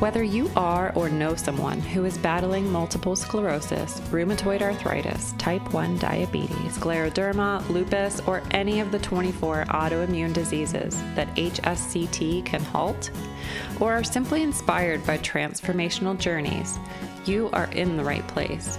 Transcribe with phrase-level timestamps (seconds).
[0.00, 5.98] Whether you are or know someone who is battling multiple sclerosis, rheumatoid arthritis, type 1
[5.98, 13.10] diabetes, scleroderma, lupus, or any of the 24 autoimmune diseases that HSCT can halt,
[13.78, 16.78] or are simply inspired by transformational journeys,
[17.26, 18.78] you are in the right place.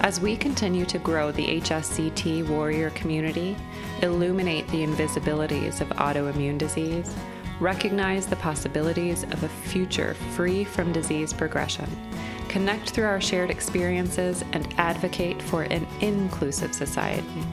[0.00, 3.56] As we continue to grow the HSCT warrior community,
[4.02, 7.14] illuminate the invisibilities of autoimmune disease,
[7.60, 11.86] recognize the possibilities of a future free from disease progression,
[12.48, 17.46] connect through our shared experiences, and advocate for an inclusive society.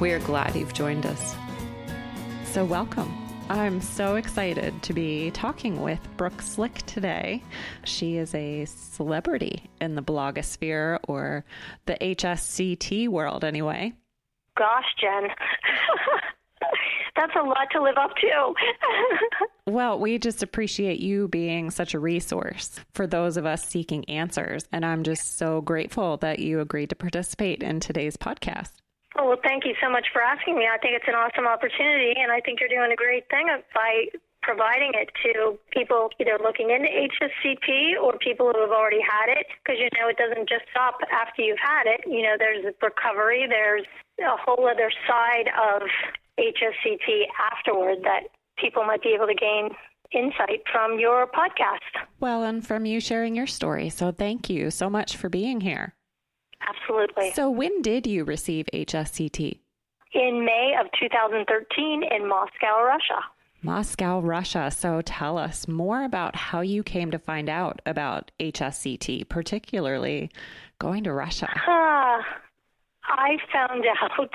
[0.00, 1.34] We are glad you've joined us.
[2.44, 3.12] So, welcome.
[3.50, 7.42] I'm so excited to be talking with Brooke Slick today.
[7.84, 11.44] She is a celebrity in the blogosphere or
[11.86, 13.94] the HSCT world, anyway.
[14.56, 15.30] Gosh, Jen.
[17.16, 18.54] that's a lot to live up to.
[19.66, 24.66] well, we just appreciate you being such a resource for those of us seeking answers.
[24.72, 28.70] And I'm just so grateful that you agreed to participate in today's podcast.
[29.18, 30.68] Oh, well, thank you so much for asking me.
[30.72, 34.06] I think it's an awesome opportunity, and I think you're doing a great thing by
[34.42, 39.46] providing it to people either looking into HSCT or people who have already had it
[39.58, 42.00] because you know it doesn't just stop after you've had it.
[42.06, 43.84] You know, there's recovery, there's
[44.20, 45.82] a whole other side of
[46.38, 49.70] HSCT afterward that people might be able to gain
[50.12, 52.06] insight from your podcast.
[52.20, 53.90] Well, and from you sharing your story.
[53.90, 55.94] So thank you so much for being here.
[56.66, 57.32] Absolutely.
[57.32, 59.60] So, when did you receive HSCT?
[60.12, 63.22] In May of 2013 in Moscow, Russia.
[63.62, 64.70] Moscow, Russia.
[64.70, 70.30] So, tell us more about how you came to find out about HSCT, particularly
[70.78, 71.48] going to Russia.
[71.66, 72.22] Uh,
[73.04, 74.30] I found out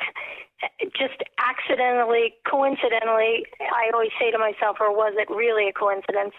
[0.97, 6.33] just accidentally, coincidentally, I always say to myself, or was it really a coincidence,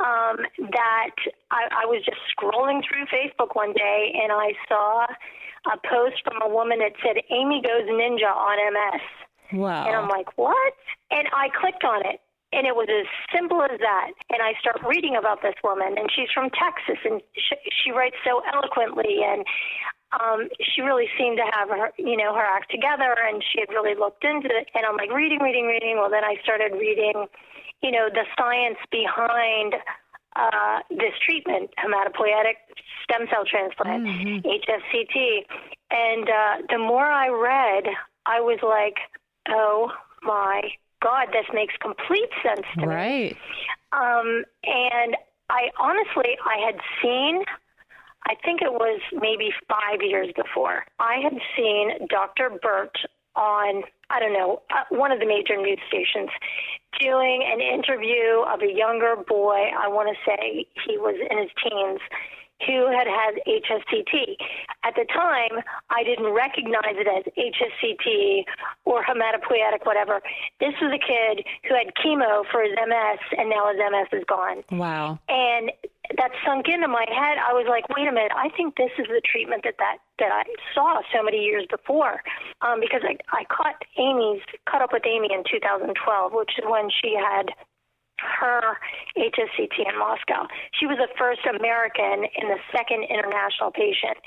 [0.00, 1.16] um, that
[1.50, 5.06] I, I was just scrolling through Facebook one day and I saw
[5.66, 9.02] a post from a woman that said, Amy goes ninja on MS.
[9.52, 9.86] Wow.
[9.86, 10.74] And I'm like, what?
[11.10, 12.20] And I clicked on it.
[12.52, 14.10] And it was as simple as that.
[14.28, 18.16] And I start reading about this woman, and she's from Texas, and she, she writes
[18.26, 19.22] so eloquently.
[19.22, 19.46] And
[20.18, 23.68] um, she really seemed to have her, you know, her act together, and she had
[23.70, 24.68] really looked into it.
[24.74, 25.96] And I'm like reading, reading, reading.
[25.98, 27.26] Well, then I started reading,
[27.82, 29.74] you know, the science behind
[30.34, 32.58] uh, this treatment, hematopoietic
[33.04, 34.46] stem cell transplant, mm-hmm.
[34.46, 35.46] HSCT.
[35.90, 37.92] And uh, the more I read,
[38.26, 38.98] I was like,
[39.48, 40.62] oh my
[41.02, 43.32] God, this makes complete sense to right.
[43.32, 43.38] me.
[43.92, 44.20] Right.
[44.20, 45.16] Um, and
[45.50, 47.42] I honestly, I had seen
[48.28, 52.50] I think it was maybe five years before, I had seen Dr.
[52.62, 52.96] Burt
[53.36, 56.30] on, I don't know, uh, one of the major news stations
[57.00, 59.70] doing an interview of a younger boy.
[59.78, 62.00] I want to say he was in his teens
[62.66, 64.36] who had had HSCT.
[64.84, 68.44] At the time, I didn't recognize it as HSCT
[68.84, 70.20] or hematopoietic, whatever.
[70.58, 74.24] This was a kid who had chemo for his MS, and now his MS is
[74.28, 74.62] gone.
[74.70, 75.18] Wow.
[75.28, 75.70] And
[76.16, 77.38] that sunk into my head.
[77.38, 80.32] I was like, wait a minute, I think this is the treatment that that, that
[80.32, 80.42] I
[80.74, 82.22] saw so many years before.
[82.62, 86.90] Um, because I, I caught Amy's, caught up with Amy in 2012, which is when
[86.90, 87.54] she had
[88.20, 88.78] her
[89.16, 90.46] HSCT in Moscow.
[90.78, 94.18] She was the first American and the second international patient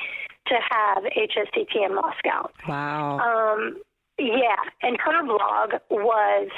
[0.47, 2.49] to have HSCT in Moscow.
[2.67, 3.19] Wow.
[3.19, 3.81] Um,
[4.17, 6.49] yeah, and her blog was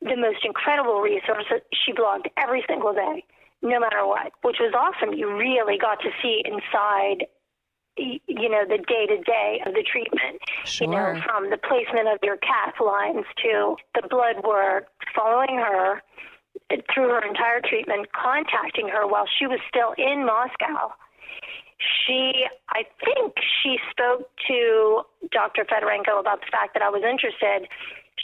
[0.00, 1.44] the most incredible resource.
[1.84, 3.24] She blogged every single day,
[3.62, 5.14] no matter what, which was awesome.
[5.14, 7.26] You really got to see inside
[7.98, 10.86] you know the day to day of the treatment sure.
[10.86, 16.02] you know from the placement of your cath lines to the blood work following her
[16.92, 20.94] through her entire treatment, contacting her while she was still in Moscow.
[21.78, 25.64] She, I think she spoke to Dr.
[25.64, 27.68] Fedorenko about the fact that I was interested.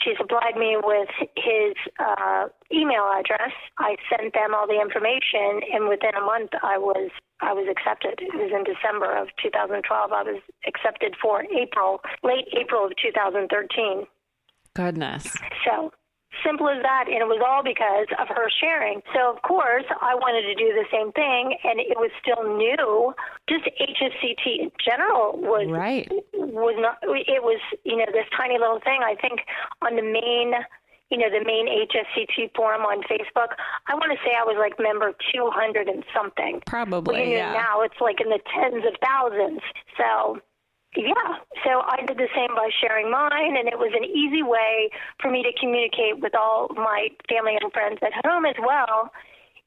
[0.03, 3.51] She supplied me with his uh, email address.
[3.77, 8.19] I sent them all the information, and within a month, I was I was accepted.
[8.21, 10.11] It was in December of 2012.
[10.11, 14.07] I was accepted for April, late April of 2013.
[14.75, 15.35] Goodness.
[15.65, 15.91] So
[16.45, 17.05] Simple as that.
[17.07, 19.01] And it was all because of her sharing.
[19.13, 23.13] So, of course, I wanted to do the same thing, and it was still new.
[23.49, 26.07] Just HSCT in general was right.
[26.33, 26.99] was not.
[27.03, 29.01] It was you know this tiny little thing.
[29.03, 29.41] I think
[29.81, 30.53] on the main
[31.09, 33.57] you know, the main HSCT forum on Facebook.
[33.87, 36.61] I want to say I was like member 200 and something.
[36.65, 37.53] Probably, Well, you know, yeah.
[37.53, 39.61] Now it's like in the tens of thousands.
[39.97, 40.39] So,
[40.95, 41.37] yeah.
[41.63, 44.89] So I did the same by sharing mine, and it was an easy way
[45.21, 49.11] for me to communicate with all my family and friends at home as well.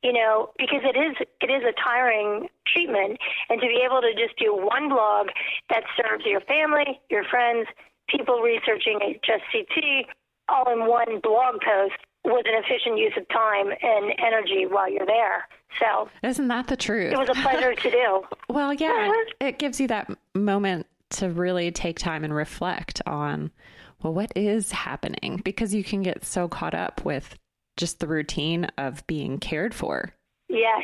[0.03, 4.13] You know, because it is it is a tiring treatment, and to be able to
[4.19, 5.29] just do one blog
[5.71, 7.69] that serves your family, your friends,
[8.09, 10.07] people researching HSCT,
[10.49, 15.07] all in one blog post was an efficient use of time and energy while you're
[15.07, 15.47] there.
[15.81, 17.13] So Isn't that the truth?
[17.13, 18.23] it was a pleasure to do.
[18.49, 19.33] Well, yeah, uh-huh.
[19.41, 23.51] it gives you that moment to really take time and reflect on,
[24.03, 25.41] well, what is happening?
[25.45, 27.39] Because you can get so caught up with
[27.77, 30.13] just the routine of being cared for.
[30.49, 30.83] Yes.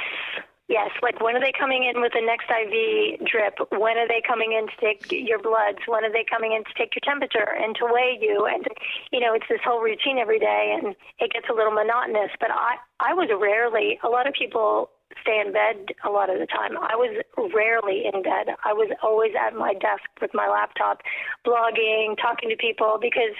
[0.68, 3.56] Yes, like when are they coming in with the next IV drip?
[3.72, 5.80] When are they coming in to take your bloods?
[5.86, 8.44] When are they coming in to take your temperature and to weigh you?
[8.44, 8.68] And
[9.10, 12.36] you know, it's this whole routine every day, and it gets a little monotonous.
[12.38, 13.98] But I, I was rarely.
[14.04, 14.90] A lot of people
[15.22, 16.76] stay in bed a lot of the time.
[16.76, 17.22] I was
[17.54, 18.54] rarely in bed.
[18.64, 21.02] I was always at my desk with my laptop,
[21.46, 23.36] blogging, talking to people because,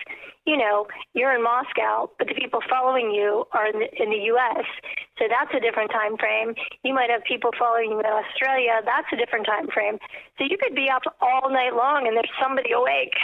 [0.46, 4.22] you know, you're in Moscow, but the people following you are in the, in the
[4.32, 4.64] U.S.
[5.18, 6.54] So that's a different time frame.
[6.84, 8.80] You might have people following you in Australia.
[8.84, 9.98] That's a different time frame.
[10.38, 13.14] So you could be up all night long and there's somebody awake.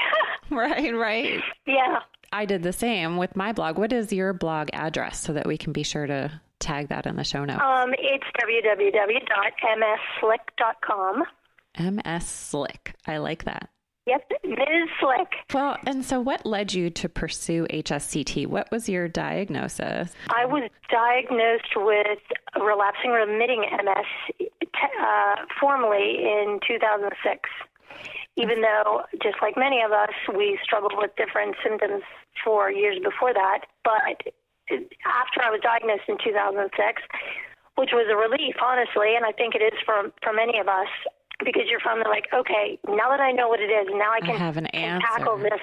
[0.51, 1.43] Right, right.
[1.67, 2.01] yeah.
[2.33, 3.79] I did the same with my blog.
[3.79, 7.17] What is your blog address so that we can be sure to tag that in
[7.17, 7.61] the show notes?
[7.63, 11.23] Um, it's www.msslick.com.
[11.79, 12.95] MS Slick.
[13.07, 13.69] I like that.
[14.07, 14.59] Yep, Ms.
[15.01, 15.29] Slick.
[15.55, 18.47] Well, and so what led you to pursue HSCT?
[18.47, 20.13] What was your diagnosis?
[20.29, 22.19] I was diagnosed with
[22.61, 24.05] relapsing remitting MS
[25.01, 27.49] uh, formally in 2006.
[28.37, 32.03] Even though, just like many of us, we struggled with different symptoms
[32.43, 33.67] for years before that.
[33.85, 34.35] But
[35.07, 36.75] after I was diagnosed in 2006,
[37.77, 40.91] which was a relief, honestly, and I think it is for for many of us,
[41.45, 44.37] because you're finally like, okay, now that I know what it is, now I can,
[44.37, 45.07] have an can answer.
[45.07, 45.63] tackle this.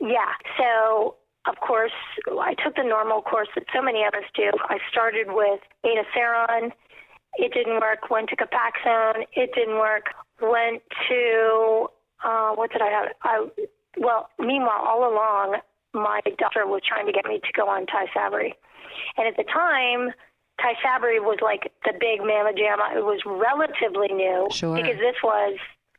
[0.00, 0.32] Yeah.
[0.58, 1.16] So
[1.46, 1.92] of course,
[2.28, 4.50] I took the normal course that so many of us do.
[4.68, 6.70] I started with Betaseron.
[7.34, 8.10] It didn't work.
[8.10, 9.24] Went to Copaxone.
[9.32, 10.06] It didn't work.
[10.40, 11.88] Went to
[12.24, 13.08] uh, what did I have?
[13.22, 13.46] I
[13.98, 15.58] well, meanwhile, all along,
[15.92, 18.52] my doctor was trying to get me to go on Tysabri,
[19.16, 20.12] and at the time.
[20.60, 22.94] Tysabri was like the big mamma jamma.
[22.94, 24.76] It was relatively new Sure.
[24.76, 25.56] because this was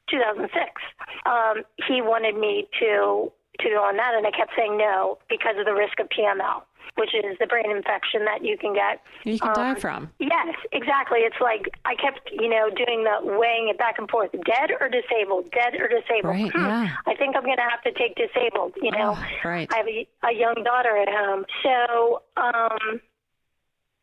[0.09, 0.81] 2006.
[1.25, 5.57] Um, he wanted me to to go on that, and I kept saying no because
[5.57, 6.63] of the risk of PML,
[6.95, 9.01] which is the brain infection that you can get.
[9.23, 10.09] You can die Um, from.
[10.19, 11.19] Yes, exactly.
[11.21, 14.89] It's like I kept, you know, doing the weighing it back and forth, dead or
[14.89, 16.33] disabled, dead or disabled.
[16.35, 16.95] Right, Hmm, yeah.
[17.07, 18.73] I think I'm going to have to take disabled.
[18.81, 19.67] You know, Oh, right.
[19.73, 23.01] I have a, a young daughter at home, so um,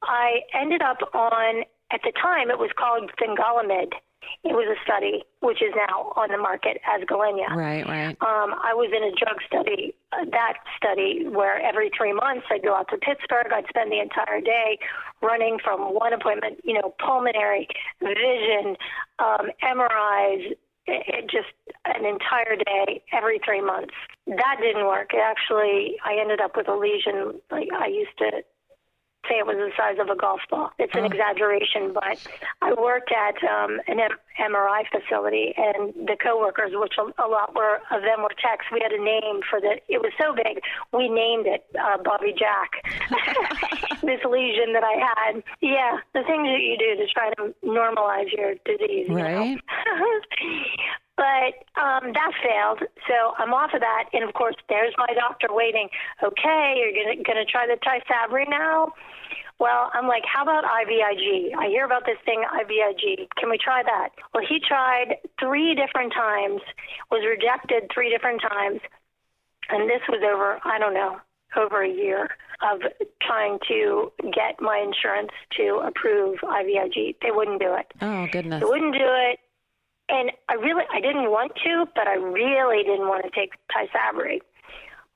[0.03, 1.65] I ended up on.
[1.93, 3.93] At the time, it was called Fingolimod.
[4.45, 7.49] It was a study, which is now on the market as Gilenya.
[7.51, 8.17] Right, right.
[8.21, 12.63] Um, I was in a drug study, uh, that study, where every three months I'd
[12.63, 13.53] go out to Pittsburgh.
[13.53, 14.79] I'd spend the entire day
[15.23, 17.69] running from one appointment, you know, pulmonary,
[18.01, 18.77] vision,
[19.19, 20.57] um, MRIs,
[20.87, 21.53] it, it just
[21.85, 23.95] an entire day every three months.
[24.27, 25.13] That didn't work.
[25.13, 27.41] It actually, I ended up with a lesion.
[27.51, 28.43] Like I used to
[29.29, 30.71] say it was the size of a golf ball.
[30.79, 32.19] It's an exaggeration, but
[32.63, 37.55] I worked at um, an M- MRI facility, and the coworkers, which a, a lot
[37.55, 39.81] were of them were techs, we had a name for the.
[39.89, 40.61] It was so big,
[40.93, 42.81] we named it uh, Bobby Jack.
[44.03, 45.43] this lesion that I had.
[45.61, 49.07] Yeah, the things that you do to try to normalize your disease.
[49.09, 49.57] you know?
[51.21, 54.09] But um, that failed, so I'm off of that.
[54.15, 55.91] And of course, there's my doctor waiting.
[56.25, 58.95] Okay, you're gonna gonna try the Tysabri now.
[59.59, 61.53] Well, I'm like, how about IVIG?
[61.59, 63.29] I hear about this thing, IVIG.
[63.37, 64.09] Can we try that?
[64.33, 66.63] Well, he tried three different times,
[67.11, 68.81] was rejected three different times,
[69.69, 71.21] and this was over, I don't know,
[71.55, 72.31] over a year
[72.63, 72.81] of
[73.21, 77.17] trying to get my insurance to approve IVIG.
[77.21, 77.93] They wouldn't do it.
[78.01, 78.61] Oh, goodness.
[78.61, 79.39] They wouldn't do it.
[80.11, 84.41] And I really, I didn't want to, but I really didn't want to take Tysabri.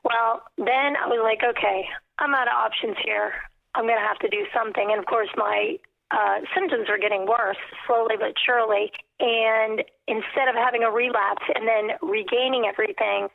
[0.04, 1.84] Well, then I was like, okay,
[2.18, 3.32] I'm out of options here.
[3.74, 4.90] I'm going to have to do something.
[4.90, 5.78] And of course, my
[6.10, 8.92] uh, symptoms were getting worse slowly but surely.
[9.18, 13.28] And instead of having a relapse and then regaining everything,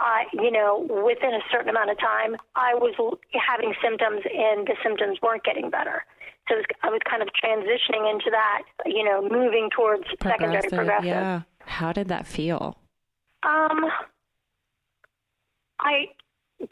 [0.00, 2.96] I, you know, within a certain amount of time, I was
[3.36, 6.02] having symptoms and the symptoms weren't getting better.
[6.50, 11.04] So was, I was kind of transitioning into that, you know, moving towards secondary progressive.
[11.04, 11.42] Yeah.
[11.60, 12.76] How did that feel?
[13.44, 13.84] Um,
[15.78, 16.08] I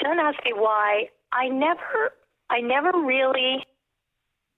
[0.03, 1.09] don't ask me why.
[1.33, 2.13] I never,
[2.51, 3.65] I never really.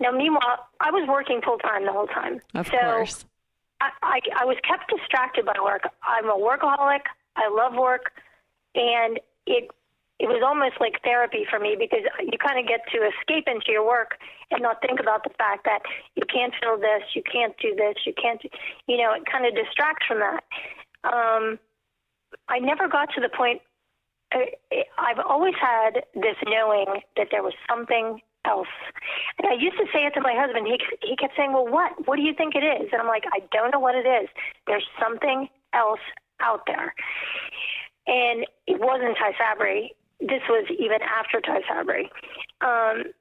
[0.00, 2.40] Now, meanwhile, I was working full time the whole time.
[2.54, 3.26] Of so course.
[3.82, 5.82] I, I, I was kept distracted by work.
[6.02, 7.02] I'm a workaholic.
[7.36, 8.12] I love work,
[8.74, 9.70] and it
[10.20, 13.72] it was almost like therapy for me because you kind of get to escape into
[13.72, 14.20] your work
[14.52, 15.80] and not think about the fact that
[16.14, 18.42] you can't feel this, you can't do this, you can't,
[18.86, 20.44] you know, it kind of distracts from that.
[21.08, 21.58] Um,
[22.52, 23.62] I never got to the point.
[24.30, 28.68] I've always had this knowing that there was something else.
[29.38, 30.68] And I used to say it to my husband.
[30.68, 32.06] He he kept saying, "Well, what?
[32.06, 34.28] What do you think it is?" And I'm like, "I don't know what it is.
[34.68, 36.00] There's something else
[36.38, 36.94] out there."
[38.06, 42.08] And it wasn't Tysabri this was even after Tysabri.
[42.60, 43.12] Um,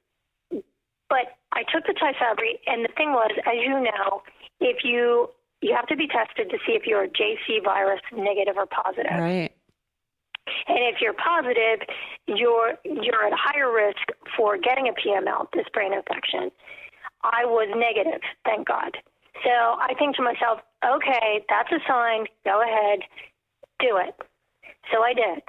[1.10, 4.22] but I took the Tysabri, and the thing was, as you know,
[4.60, 5.29] if you
[5.62, 9.12] you have to be tested to see if you're JC virus negative or positive.
[9.12, 9.51] Right.
[10.68, 11.88] And if you're positive,
[12.27, 14.01] you're you're at higher risk
[14.38, 16.51] for getting a PML, this brain infection.
[17.24, 18.98] I was negative, thank God.
[19.44, 22.25] So I think to myself, okay, that's a sign.
[22.46, 23.00] Go ahead,
[23.79, 24.15] do it.
[24.91, 25.44] So I did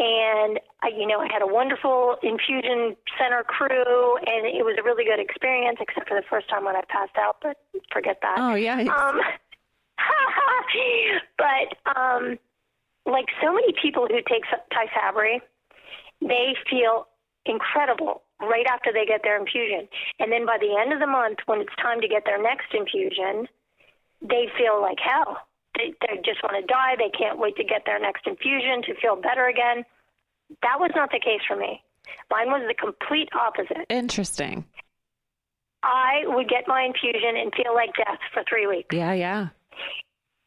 [0.00, 4.82] and I, you know, I had a wonderful infusion center crew, and it was a
[4.82, 7.36] really good experience, except for the first time when I passed out.
[7.42, 7.58] But
[7.92, 8.36] forget that.
[8.38, 8.80] Oh yeah.
[8.80, 9.20] Um,
[11.36, 12.38] but um,
[13.04, 15.42] like so many people who take Tysabri,
[16.22, 17.06] they feel
[17.44, 19.86] incredible right after they get their infusion,
[20.18, 22.72] and then by the end of the month, when it's time to get their next
[22.72, 23.48] infusion,
[24.22, 25.44] they feel like hell
[25.76, 26.96] they, they just want to die.
[26.98, 29.84] They can't wait to get their next infusion to feel better again.
[30.62, 31.82] That was not the case for me.
[32.30, 33.86] Mine was the complete opposite.
[33.88, 34.64] Interesting.
[35.82, 38.94] I would get my infusion and feel like death for three weeks.
[38.94, 39.48] Yeah, yeah.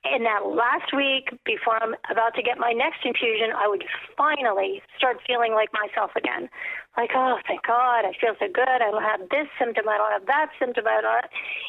[0.03, 3.86] In that last week, before I'm about to get my next infusion, I would
[4.18, 6.50] finally start feeling like myself again.
[6.98, 8.68] Like, oh, thank God, I feel so good.
[8.84, 9.88] I don't have this symptom.
[9.88, 10.86] I don't have that symptom.
[10.86, 11.25] I don't,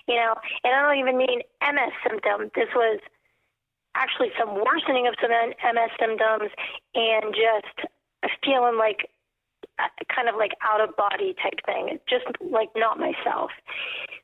[0.09, 0.35] you know,
[0.65, 2.51] and I don't even mean MS symptom.
[2.59, 2.99] This was
[3.95, 6.51] actually some worsening of some MS symptoms
[6.95, 7.89] and just
[8.45, 9.09] feeling like
[9.79, 13.51] uh, kind of like out of body type thing, just like not myself.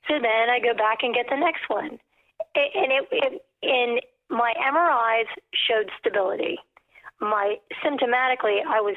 [0.08, 1.98] So then I go back and get the next one,
[2.54, 3.98] and it, it in
[4.28, 6.58] my MRIs showed stability.
[7.20, 8.96] My symptomatically, I was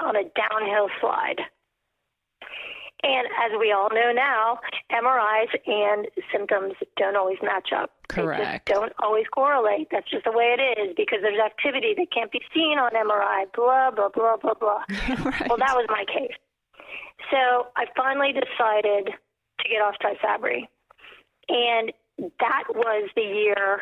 [0.00, 1.40] on a downhill slide.
[3.04, 4.58] And as we all know now,
[4.90, 7.90] MRIs and symptoms don't always match up.
[8.08, 8.66] Correct.
[8.66, 9.88] Don't always correlate.
[9.90, 13.44] That's just the way it is because there's activity that can't be seen on MRI,
[13.52, 14.84] blah, blah, blah, blah, blah.
[14.88, 15.48] right.
[15.48, 16.32] Well, that was my case.
[17.30, 19.12] So I finally decided
[19.60, 20.64] to get off Tysabri.
[21.48, 21.92] And
[22.40, 23.80] that was the year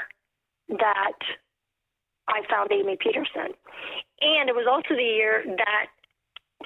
[0.69, 1.19] that
[2.26, 3.55] I found Amy Peterson.
[4.21, 5.87] And it was also the year that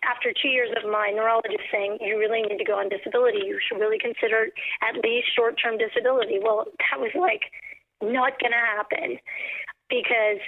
[0.07, 3.59] after two years of my neurologist saying you really need to go on disability, you
[3.61, 4.49] should really consider
[4.83, 6.39] at least short-term disability.
[6.43, 7.51] Well, that was like
[8.01, 9.19] not going to happen
[9.89, 10.41] because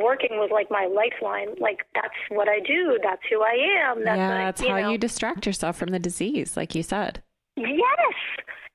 [0.00, 1.54] working was like my lifeline.
[1.60, 2.98] Like that's what I do.
[3.02, 4.04] That's who I am.
[4.04, 4.90] That's yeah, that's how know.
[4.90, 7.22] you distract yourself from the disease, like you said.
[7.56, 8.16] Yes,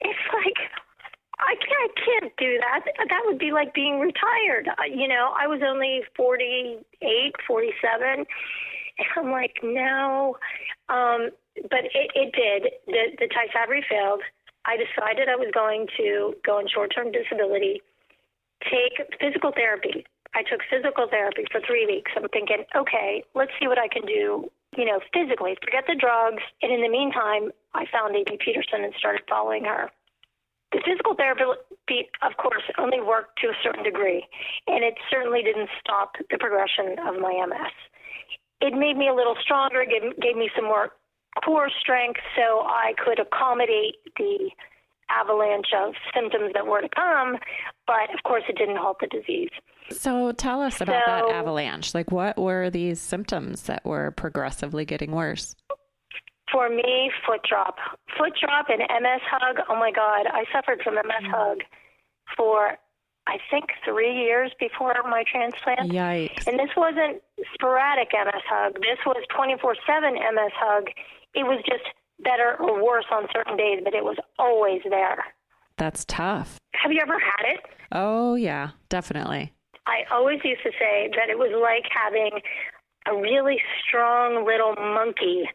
[0.02, 0.58] it's like
[1.40, 2.86] I can't, I can't do that.
[3.10, 4.70] That would be like being retired.
[4.90, 8.26] You know, I was only 48, 47
[9.18, 10.38] I'm like, no.
[10.90, 11.30] Um,
[11.70, 12.72] but it, it did.
[12.88, 14.22] The, the Tysabri failed.
[14.66, 17.82] I decided I was going to go on short term disability,
[18.64, 20.06] take physical therapy.
[20.34, 22.12] I took physical therapy for three weeks.
[22.16, 26.44] I'm thinking, okay, let's see what I can do, you know, physically, forget the drugs.
[26.62, 29.90] And in the meantime, I found Amy Peterson and started following her.
[30.72, 34.24] The physical therapy, of course, only worked to a certain degree,
[34.68, 37.76] and it certainly didn't stop the progression of my MS
[38.62, 40.92] it made me a little stronger, gave, gave me some more
[41.44, 44.52] core strength so I could accommodate the
[45.10, 47.38] avalanche of symptoms that were to come.
[47.88, 49.50] But of course, it didn't halt the disease.
[49.90, 51.94] So tell us about so, that avalanche.
[51.94, 55.56] Like, what were these symptoms that were progressively getting worse?
[56.52, 57.76] For me, foot drop.
[58.18, 59.58] Foot drop and MS hug.
[59.70, 61.32] Oh my God, I suffered from MS mm-hmm.
[61.32, 61.58] hug
[62.38, 62.78] for
[63.32, 65.90] I think three years before my transplant.
[65.90, 66.48] Yikes.
[66.48, 67.22] And this wasn't
[67.54, 68.74] sporadic MS hug.
[68.82, 70.88] This was 24 7 MS hug.
[71.34, 71.88] It was just
[72.20, 75.24] better or worse on certain days, but it was always there.
[75.78, 76.58] That's tough.
[76.74, 77.62] Have you ever had it?
[77.94, 79.54] Oh, yeah, definitely.
[79.88, 82.32] I always used to say that it was like having
[83.08, 85.50] a really strong little monkey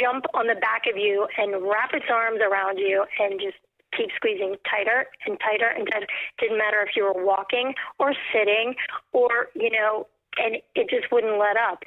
[0.00, 3.56] jump on the back of you and wrap its arms around you and just
[3.96, 6.06] keep squeezing tighter and tighter and tighter.
[6.38, 8.74] Didn't matter if you were walking or sitting
[9.12, 10.06] or, you know,
[10.38, 11.82] and it just wouldn't let up.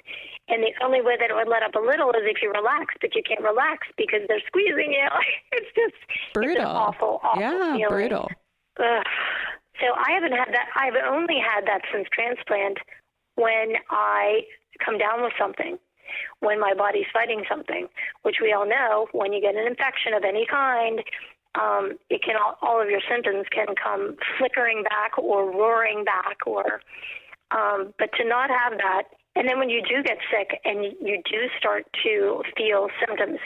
[0.47, 2.95] And the only way that it would let up a little is if you relax,
[2.99, 5.07] but you can't relax because they're squeezing you.
[5.51, 5.97] it's just
[6.33, 6.63] brutal.
[6.63, 7.87] It's awful, awful yeah, feeling.
[7.89, 8.31] brutal.
[8.79, 9.05] Ugh.
[9.79, 10.67] So I haven't had that.
[10.75, 12.79] I've only had that since transplant
[13.35, 14.41] when I
[14.83, 15.77] come down with something,
[16.39, 17.87] when my body's fighting something,
[18.23, 21.01] which we all know when you get an infection of any kind,
[21.55, 26.37] um, it can all, all of your symptoms can come flickering back or roaring back
[26.45, 26.81] or
[27.51, 29.03] um, but to not have that
[29.35, 33.39] and then when you do get sick and you do start to feel symptoms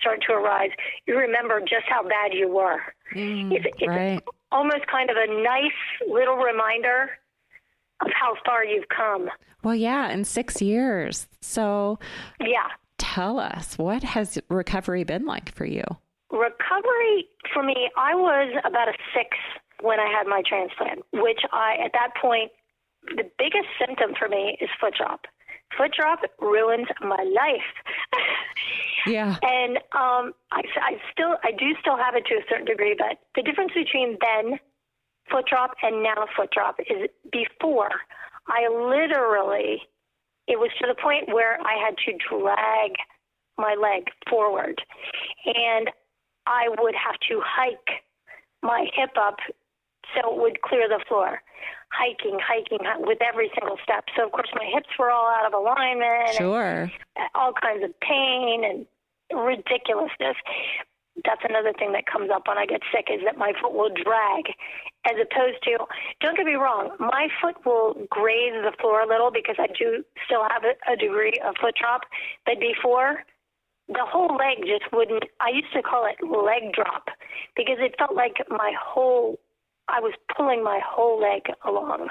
[0.00, 0.70] start to arise,
[1.06, 2.80] you remember just how bad you were.
[3.14, 4.22] Mm, it's, it's right.
[4.50, 7.10] almost kind of a nice little reminder
[8.00, 9.28] of how far you've come.
[9.62, 11.26] Well, yeah, in six years.
[11.40, 11.98] So,
[12.40, 12.68] yeah.
[12.98, 15.84] Tell us, what has recovery been like for you?
[16.34, 19.38] Recovery for me, I was about a six
[19.80, 22.50] when I had my transplant, which I, at that point,
[23.06, 25.26] the biggest symptom for me is foot drop.
[25.78, 27.70] Foot drop ruins my life.
[29.06, 29.36] yeah.
[29.42, 33.18] And um, I, I still, I do still have it to a certain degree, but
[33.36, 34.58] the difference between then
[35.30, 37.90] foot drop and now foot drop is before
[38.48, 39.82] I literally,
[40.46, 42.92] it was to the point where I had to drag
[43.56, 44.82] my leg forward,
[45.46, 45.90] and
[46.46, 48.02] I would have to hike
[48.62, 49.36] my hip up
[50.14, 51.42] so it would clear the floor
[51.94, 54.04] hiking, hiking with every single step.
[54.16, 56.34] So of course my hips were all out of alignment.
[56.36, 56.90] Sure.
[57.34, 58.86] all kinds of pain and
[59.30, 60.36] ridiculousness.
[61.24, 63.90] That's another thing that comes up when I get sick is that my foot will
[63.90, 64.50] drag
[65.06, 65.78] as opposed to
[66.20, 70.02] don't get me wrong, my foot will graze the floor a little because I do
[70.26, 72.02] still have a, a degree of foot drop,
[72.46, 73.22] but before
[73.88, 77.08] the whole leg just wouldn't I used to call it leg drop
[77.56, 79.38] because it felt like my whole
[79.88, 82.08] I was pulling my whole leg along.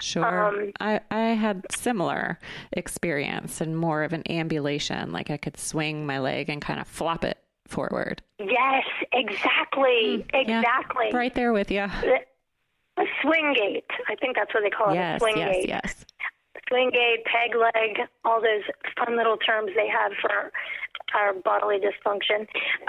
[0.00, 0.46] Sure.
[0.46, 2.38] Um, I, I had similar
[2.72, 6.86] experience and more of an ambulation, like I could swing my leg and kind of
[6.86, 8.22] flop it forward.
[8.38, 10.26] Yes, exactly.
[10.32, 11.06] Mm, exactly.
[11.10, 11.88] Yeah, right there with you.
[12.96, 13.86] A swing gait.
[14.08, 15.20] I think that's what they call it.
[15.20, 15.68] Swing yes, gait.
[15.68, 16.04] Yes.
[16.68, 18.62] Swing gait, peg leg, all those
[18.96, 20.52] fun little terms they have for
[21.14, 22.46] our bodily dysfunction.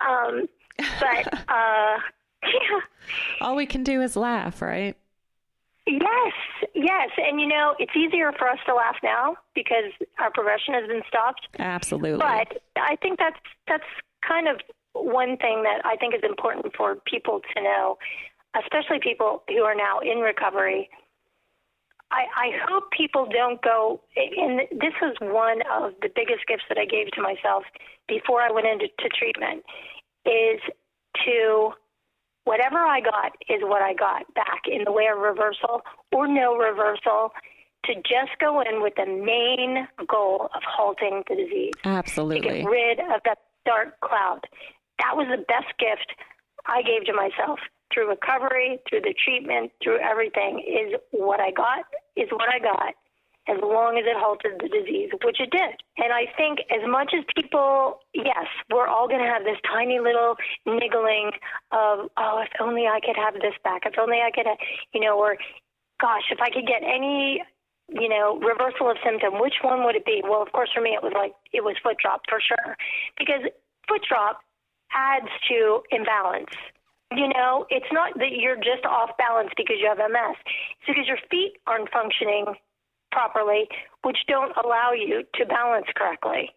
[0.07, 0.47] Um,
[0.77, 1.99] but uh,
[2.43, 2.79] yeah.
[3.41, 4.95] All we can do is laugh, right?
[5.87, 6.33] Yes,
[6.73, 7.09] yes.
[7.17, 11.03] And you know, it's easier for us to laugh now because our progression has been
[11.07, 11.47] stopped.
[11.59, 12.19] Absolutely.
[12.19, 13.83] But I think that's that's
[14.27, 14.59] kind of
[14.93, 17.97] one thing that I think is important for people to know,
[18.59, 20.89] especially people who are now in recovery.
[22.15, 26.77] I, I hope people don't go, and this was one of the biggest gifts that
[26.77, 27.63] I gave to myself
[28.07, 29.63] before I went into treatment,
[30.25, 30.61] is
[31.25, 31.71] to
[32.45, 36.55] whatever I got is what I got back in the way of reversal or no
[36.55, 37.31] reversal
[37.85, 41.73] to just go in with the main goal of halting the disease.
[41.83, 42.49] Absolutely.
[42.49, 44.41] To get rid of that dark cloud.
[44.99, 46.15] That was the best gift
[46.65, 47.59] I gave to myself
[47.93, 52.95] through recovery, through the treatment, through everything is what I got is what I got
[53.47, 55.77] as long as it halted the disease, which it did.
[55.97, 59.99] And I think as much as people, yes, we're all going to have this tiny
[59.99, 61.29] little niggling
[61.71, 64.57] of, oh, if only I could have this back, if only I could, have,
[64.93, 65.37] you know, or
[66.01, 67.43] gosh, if I could get any,
[67.89, 70.21] you know, reversal of symptom, which one would it be?
[70.23, 72.75] Well, of course, for me, it was like, it was foot drop for sure.
[73.19, 73.45] Because
[73.87, 74.41] foot drop
[74.91, 76.49] adds to imbalance.
[77.13, 80.37] You know, it's not that you're just off balance because you have MS.
[80.81, 82.55] It's because your feet aren't functioning
[83.11, 83.69] properly,
[84.03, 86.49] which don't allow you to balance correctly.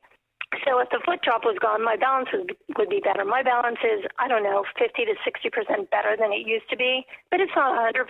[0.65, 3.25] So if the foot drop was gone, my balance would, would be better.
[3.25, 7.05] My balance is, I don't know, 50 to 60% better than it used to be,
[7.31, 8.09] but it's not 100%.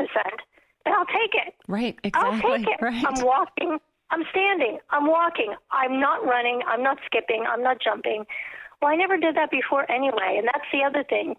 [0.85, 1.55] But I'll take it.
[1.67, 2.41] Right, exactly.
[2.41, 2.79] I'll take it.
[2.81, 3.05] Right.
[3.05, 3.79] I'm walking.
[4.11, 4.79] I'm standing.
[4.91, 5.55] I'm walking.
[5.71, 6.63] I'm not running.
[6.67, 7.45] I'm not skipping.
[7.45, 8.25] I'm not jumping.
[8.81, 11.35] Well, I never did that before anyway, and that's the other thing.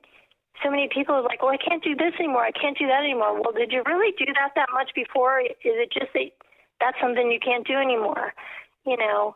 [0.64, 2.44] So many people are like, well, I can't do this anymore.
[2.44, 3.42] I can't do that anymore.
[3.42, 5.42] Well, did you really do that that much before?
[5.42, 6.32] Is it just that
[6.80, 8.34] that's something you can't do anymore.
[8.86, 9.36] You know,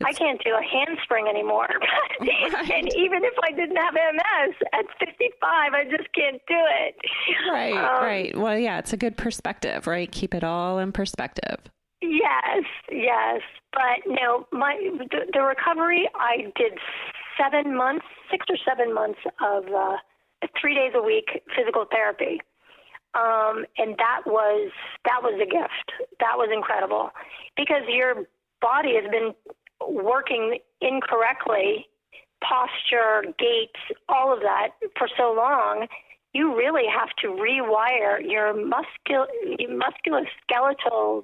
[0.00, 1.68] it's, I can't do a handspring anymore.
[2.20, 2.70] right.
[2.70, 6.96] and even if I didn't have MS at 55, I just can't do it.
[7.52, 8.36] Right, um, right.
[8.36, 10.10] Well, yeah, it's a good perspective, right?
[10.10, 11.58] Keep it all in perspective.
[12.00, 13.40] Yes, yes.
[13.72, 14.78] But no, my
[15.10, 16.78] the, the recovery, I did
[17.38, 19.96] seven months, six or seven months of uh,
[20.60, 22.40] three days a week physical therapy.
[23.14, 24.72] Um, and that was
[25.04, 25.92] that was a gift.
[26.20, 27.10] That was incredible
[27.56, 28.26] because your
[28.60, 29.34] body has been
[29.88, 31.86] working incorrectly,
[32.42, 33.70] posture, gait,
[34.08, 35.86] all of that for so long.
[36.32, 39.28] You really have to rewire your muscul-
[39.60, 41.22] musculoskeletal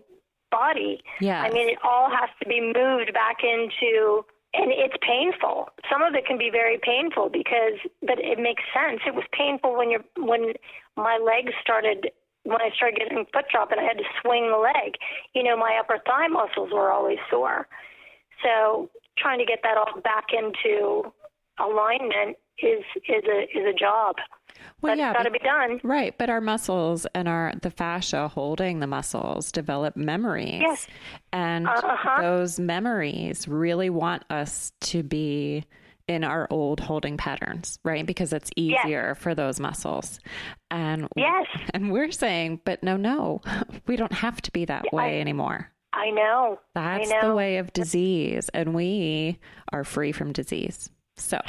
[0.52, 1.02] body.
[1.20, 1.46] Yes.
[1.48, 5.68] I mean, it all has to be moved back into, and it's painful.
[5.90, 9.00] Some of it can be very painful because, but it makes sense.
[9.06, 10.54] It was painful when you're when
[10.96, 12.10] my legs started
[12.42, 14.96] when I started getting foot drop and I had to swing the leg.
[15.34, 17.68] You know, my upper thigh muscles were always sore.
[18.42, 21.12] So trying to get that all back into
[21.60, 24.16] alignment is is a is a job.
[24.83, 25.81] Well, That's yeah, got to be done.
[25.83, 30.61] Right, but our muscles and our the fascia holding the muscles develop memories.
[30.62, 30.87] Yes.
[31.33, 32.23] And Uh-huh.
[32.23, 35.64] those memories really want us to be
[36.09, 38.05] in our old holding patterns, right?
[38.05, 38.85] Because it's Yes.
[38.85, 40.18] easier for those muscles.
[40.70, 41.46] And Yes.
[41.75, 43.40] and we're saying, but no, no.
[43.87, 45.70] We don't have to be that way anymore.
[45.92, 46.59] I know.
[46.75, 47.29] That's I know.
[47.31, 49.38] the way of disease and we
[49.73, 50.90] are free from disease.
[51.22, 51.40] So,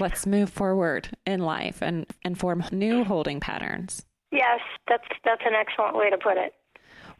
[0.00, 4.04] let's move forward in life and and form new holding patterns.
[4.30, 6.54] Yes, that's that's an excellent way to put it.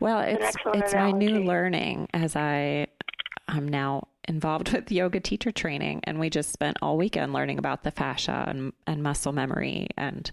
[0.01, 2.87] Well, it's it's my new learning as I
[3.49, 7.83] I'm now involved with yoga teacher training and we just spent all weekend learning about
[7.83, 10.31] the fascia and, and muscle memory and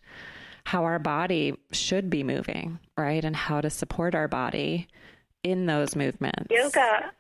[0.66, 3.24] how our body should be moving, right?
[3.24, 4.88] And how to support our body
[5.44, 6.48] in those movements.
[6.50, 7.12] Yoga.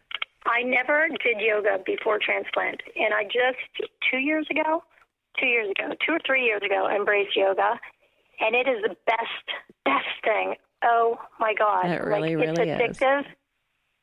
[0.45, 4.83] I never did yoga before transplant, and I just two years ago,
[5.39, 7.79] two years ago, two or three years ago, embraced yoga,
[8.39, 9.47] and it is the best,
[9.85, 10.55] best thing.
[10.83, 11.87] Oh my God!
[11.87, 12.79] It really, like, really is.
[12.79, 13.23] it's addictive.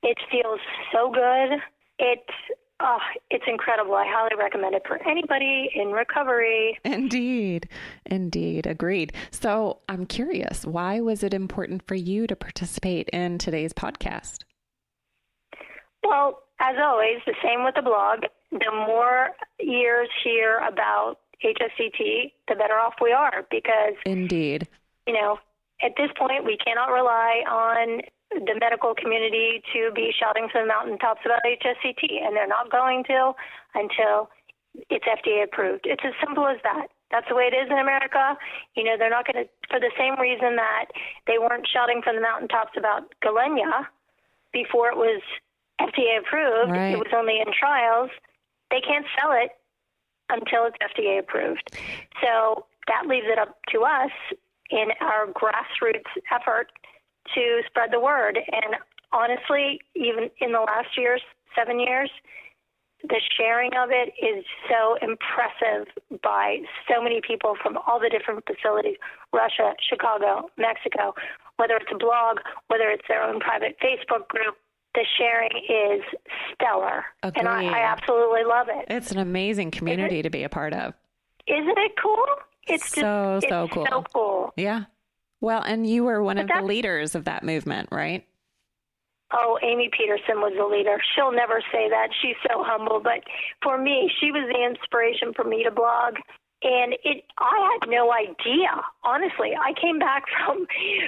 [0.02, 0.60] It feels
[0.92, 1.60] so good.
[1.98, 2.98] It's oh,
[3.30, 3.94] it's incredible.
[3.94, 6.78] I highly recommend it for anybody in recovery.
[6.84, 7.68] Indeed.
[8.06, 8.66] Indeed.
[8.66, 9.12] Agreed.
[9.30, 14.40] So I'm curious, why was it important for you to participate in today's podcast?
[16.02, 18.24] Well, as always, the same with the blog.
[18.50, 24.68] The more years hear about HSCT, the better off we are because, Indeed.
[25.06, 25.38] you know,
[25.82, 30.68] at this point, we cannot rely on the medical community to be shouting from the
[30.68, 33.32] mountaintops about HSCT, and they're not going to
[33.74, 34.30] until
[34.88, 35.84] it's FDA approved.
[35.84, 36.88] It's as simple as that.
[37.10, 38.38] That's the way it is in America.
[38.74, 40.86] You know, they're not going to, for the same reason that
[41.26, 43.84] they weren't shouting from the mountaintops about Gilenya
[44.52, 45.20] before it was
[45.80, 46.92] FDA approved, Right.
[46.92, 48.10] it was only in trials.
[48.70, 49.50] They can't sell it
[50.30, 51.76] until it's FDA approved.
[52.22, 54.10] So that leaves it up to us
[54.70, 56.70] in our grassroots effort
[57.34, 58.38] to spread the word.
[58.38, 58.76] And
[59.12, 61.22] honestly, even in the last years,
[61.54, 62.10] seven years,
[63.04, 65.88] the sharing of it is so impressive
[66.22, 66.58] by
[66.88, 68.96] so many people from all the different facilities
[69.32, 71.14] Russia, Chicago, Mexico,
[71.56, 74.56] whether it's a blog, whether it's their own private Facebook group.
[74.94, 76.02] The sharing is
[76.54, 77.04] stellar.
[77.22, 78.86] And I, I absolutely love it.
[78.88, 80.94] It's an amazing community to be a part of.
[81.46, 82.24] Isn't it cool?
[82.66, 83.86] It's just So, so it's cool.
[83.90, 84.52] So cool.
[84.56, 84.84] Yeah.
[85.40, 88.24] Well, and you were one of the leaders of that movement, right?
[89.32, 90.98] Oh, Amy Peterson was the leader.
[91.14, 92.08] She'll never say that.
[92.20, 93.00] She's so humble.
[93.00, 93.24] But
[93.62, 96.16] for me, she was the inspiration for me to blog.
[96.62, 98.70] And it, I had no idea.
[99.02, 100.66] Honestly, I came back from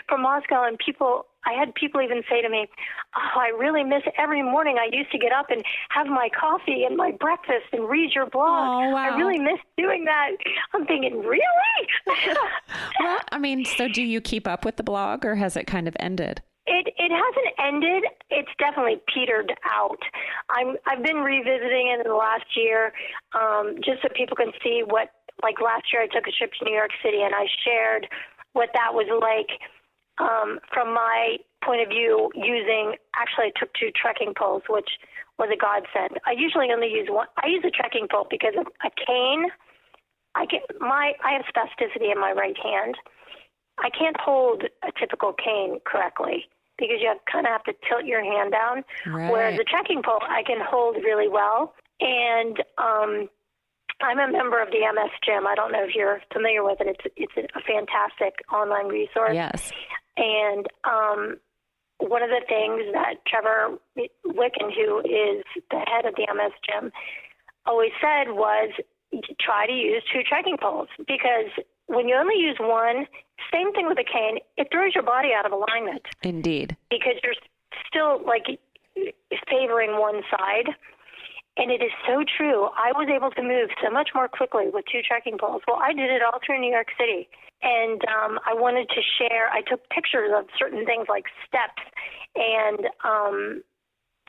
[0.09, 2.67] from Moscow, and people, I had people even say to me,
[3.17, 4.79] "Oh, I really miss every morning.
[4.79, 8.27] I used to get up and have my coffee and my breakfast and read your
[8.27, 8.87] blog.
[8.87, 9.13] Oh, wow.
[9.13, 10.31] I really miss doing that."
[10.73, 11.45] I'm thinking, really?
[13.01, 15.89] Well, I mean, so do you keep up with the blog or has it kind
[15.89, 16.43] of ended?
[16.67, 18.05] It it hasn't ended.
[18.31, 19.99] It's definitely petered out.
[20.51, 22.93] I'm I've been revisiting it in the last year,
[23.35, 25.11] um, just so people can see what.
[25.43, 28.07] Like last year, I took a trip to New York City and I shared
[28.53, 29.61] what that was like
[30.19, 32.31] um, from my point of view.
[32.35, 34.99] Using actually, I took two trekking poles, which
[35.39, 36.21] was a godsend.
[36.27, 37.27] I usually only use one.
[37.43, 39.51] I use a trekking pole because of a cane.
[40.35, 42.97] I get my I have spasticity in my right hand.
[43.79, 46.47] I can't hold a typical cane correctly
[46.79, 48.85] because you kind of have to tilt your hand down.
[49.05, 49.61] Whereas Right.
[49.61, 51.75] a trekking pole, I can hold really well.
[52.01, 53.29] And um,
[54.05, 55.47] I'm a member of the MS Gym.
[55.47, 57.01] I don't know if you're familiar with it.
[57.01, 59.35] It's it's a fantastic online resource.
[59.35, 59.73] Yes.
[60.17, 61.37] And um,
[61.99, 66.93] one of the things that Trevor Wicken, who is the head of the MS Gym,
[67.67, 68.71] always said was
[69.41, 71.51] try to use two trekking poles because
[71.87, 73.07] when you only use one,
[73.53, 76.77] same thing with a cane, it throws your body out of alignment Indeed.
[76.91, 77.35] because you're
[77.87, 78.47] still like
[79.49, 80.75] favoring one side.
[81.57, 82.69] And it is so true.
[82.75, 85.63] I was able to move so much more quickly with two trekking poles.
[85.69, 87.29] Well, I did it all through New York City.
[87.63, 91.83] And um, I wanted to share, I took pictures of certain things like steps
[92.35, 93.63] and um,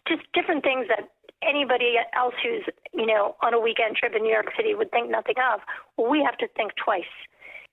[0.07, 1.09] just different things that
[1.41, 5.09] anybody else who's, you know, on a weekend trip in New York City would think
[5.09, 5.61] nothing of.
[5.97, 7.03] Well, we have to think twice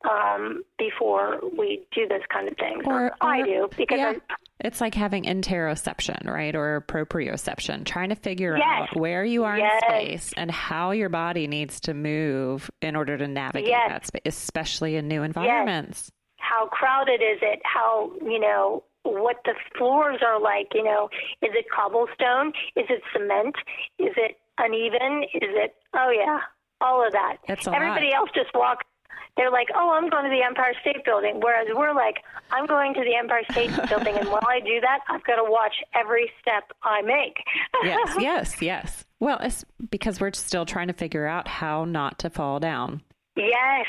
[0.08, 2.82] um, before we do this kind of thing.
[2.86, 4.08] Or- I do because yeah.
[4.08, 4.22] I'm
[4.64, 6.54] It's like having interoception, right?
[6.54, 8.64] Or proprioception, trying to figure Yes.
[8.90, 9.82] out where you are Yes.
[9.82, 13.88] in space and how your body needs to move in order to navigate Yes.
[13.88, 16.10] that space, especially in new environments.
[16.38, 17.62] how crowded is it?
[17.64, 21.08] How, you know, what the floors are like, you know,
[21.40, 22.52] is it cobblestone?
[22.76, 23.54] Is it cement?
[23.98, 25.22] Is it uneven?
[25.32, 26.40] Is it, oh yeah,
[26.80, 27.38] all of that.
[27.48, 27.80] It's a lot.
[27.80, 28.84] Everybody else just walks.
[29.36, 31.40] They're like, oh, I'm going to the Empire State Building.
[31.40, 32.16] Whereas we're like,
[32.50, 34.16] I'm going to the Empire State Building.
[34.16, 37.36] And while I do that, I've got to watch every step I make.
[37.82, 39.04] yes, yes, yes.
[39.20, 43.02] Well, it's because we're still trying to figure out how not to fall down.
[43.36, 43.86] Yes,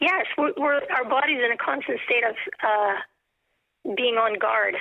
[0.00, 0.26] yes.
[0.38, 4.76] We're, we're our body's in a constant state of uh, being on guard,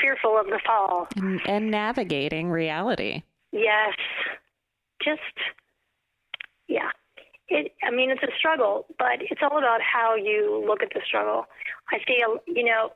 [0.00, 1.06] fearful of the fall.
[1.16, 3.22] and, and navigating reality.
[3.52, 3.94] Yes,
[5.02, 5.20] just
[6.68, 6.90] yeah.
[7.48, 7.72] It.
[7.82, 11.46] I mean, it's a struggle, but it's all about how you look at the struggle.
[11.90, 12.90] I feel, you know,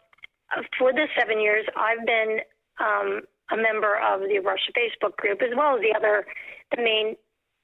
[0.78, 2.40] for the seven years, I've been
[2.78, 6.26] um, a member of the Russia Facebook group as well as the other,
[6.76, 7.16] the main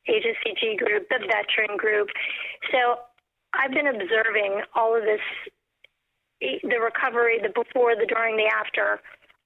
[0.09, 2.09] HSCT group, the veteran group.
[2.73, 3.01] So
[3.53, 5.21] I've been observing all of this,
[6.41, 9.01] the recovery, the before, the during, the after,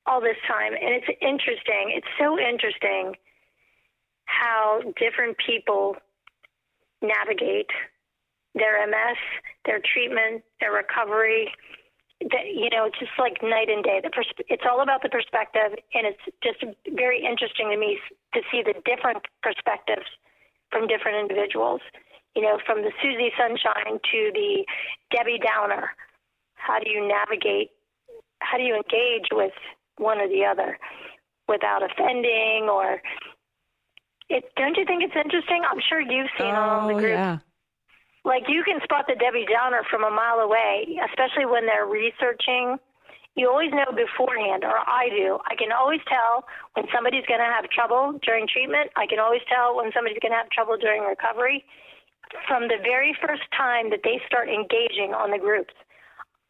[0.07, 1.95] all this time, and it's interesting.
[1.95, 3.15] It's so interesting
[4.25, 5.97] how different people
[7.03, 7.71] navigate
[8.55, 9.19] their MS,
[9.65, 11.53] their treatment, their recovery.
[12.21, 14.01] That you know, it's just like night and day.
[14.03, 16.63] The pers- it's all about the perspective, and it's just
[16.95, 17.99] very interesting to me
[18.35, 20.07] to see the different perspectives
[20.71, 21.81] from different individuals.
[22.37, 24.65] You know, from the Susie Sunshine to the
[25.11, 25.91] Debbie Downer.
[26.55, 27.71] How do you navigate?
[28.39, 29.53] How do you engage with
[29.99, 30.79] one or the other
[31.49, 33.03] without offending or
[34.33, 35.63] it, don't you think it's interesting?
[35.69, 37.21] I'm sure you've seen all the oh, groups.
[37.21, 37.39] yeah.
[38.25, 42.79] Like you can spot the Debbie Downer from a mile away, especially when they're researching.
[43.35, 45.39] You always know beforehand, or I do.
[45.49, 48.93] I can always tell when somebody's going to have trouble during treatment.
[48.95, 51.65] I can always tell when somebody's going to have trouble during recovery
[52.47, 55.75] from the very first time that they start engaging on the groups.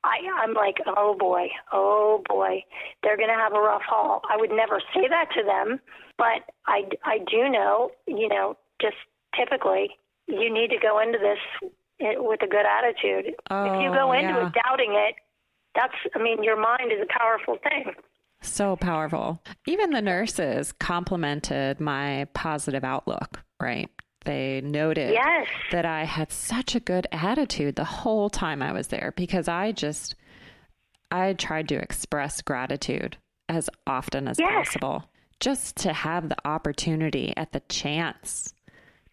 [0.05, 2.65] I, I'm like, oh boy, oh boy,
[3.03, 4.23] they're going to have a rough haul.
[4.29, 5.79] I would never say that to them,
[6.19, 8.97] but I, I do know, you know, just
[9.37, 9.91] typically
[10.27, 13.27] you need to go into this eh, with a good attitude.
[13.29, 14.47] if you go Oh, into yeah.
[14.49, 15.15] it doubting it,
[15.75, 17.95] that's, I mean, your mind is a powerful thing.
[18.45, 19.41] So powerful.
[19.67, 23.89] Even the nurses complimented my positive outlook, right?
[24.25, 25.47] They noted Yes.
[25.73, 29.73] that I had such a good attitude the whole time I was there because I
[29.73, 30.15] just
[31.11, 33.17] I tried to express gratitude
[33.49, 34.69] as often as Yes.
[34.69, 35.05] possible
[35.41, 38.55] just to have the opportunity at the chance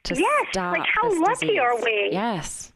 [0.03, 1.59] to Yes, stop like how lucky disease.
[1.59, 2.09] are we?
[2.11, 2.71] Yes.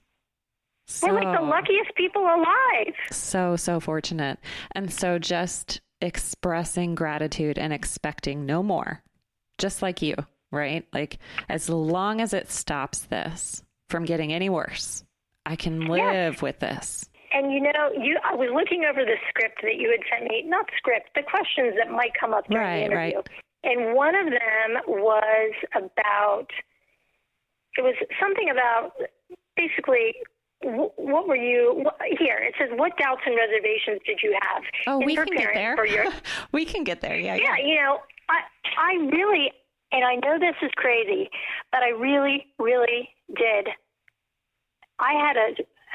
[1.02, 2.94] We're like the luckiest people alive.
[3.12, 4.40] so so fortunate
[4.76, 9.02] and so just expressing gratitude and expecting no more
[9.58, 10.16] just like you
[10.54, 10.88] right?
[10.94, 15.04] Like as long as it stops this from getting any worse
[15.46, 17.10] i can live with this.
[17.34, 20.44] And you know, you I was looking over the script that you had sent me,
[20.46, 23.22] not script, the questions that might come up during Right, the interview.
[23.64, 26.48] And one of them was about
[27.78, 28.92] it was something about
[29.58, 30.14] basically
[30.62, 34.98] what were you what, here it says what doubts and reservations did you have oh
[35.06, 35.76] we can get there.
[35.76, 36.06] for your
[36.52, 38.40] we can get there yeah, yeah, you know, I
[38.78, 39.52] I really
[39.94, 41.30] and I know this is crazy,
[41.72, 43.70] but I really, really did.
[45.00, 45.50] I had a,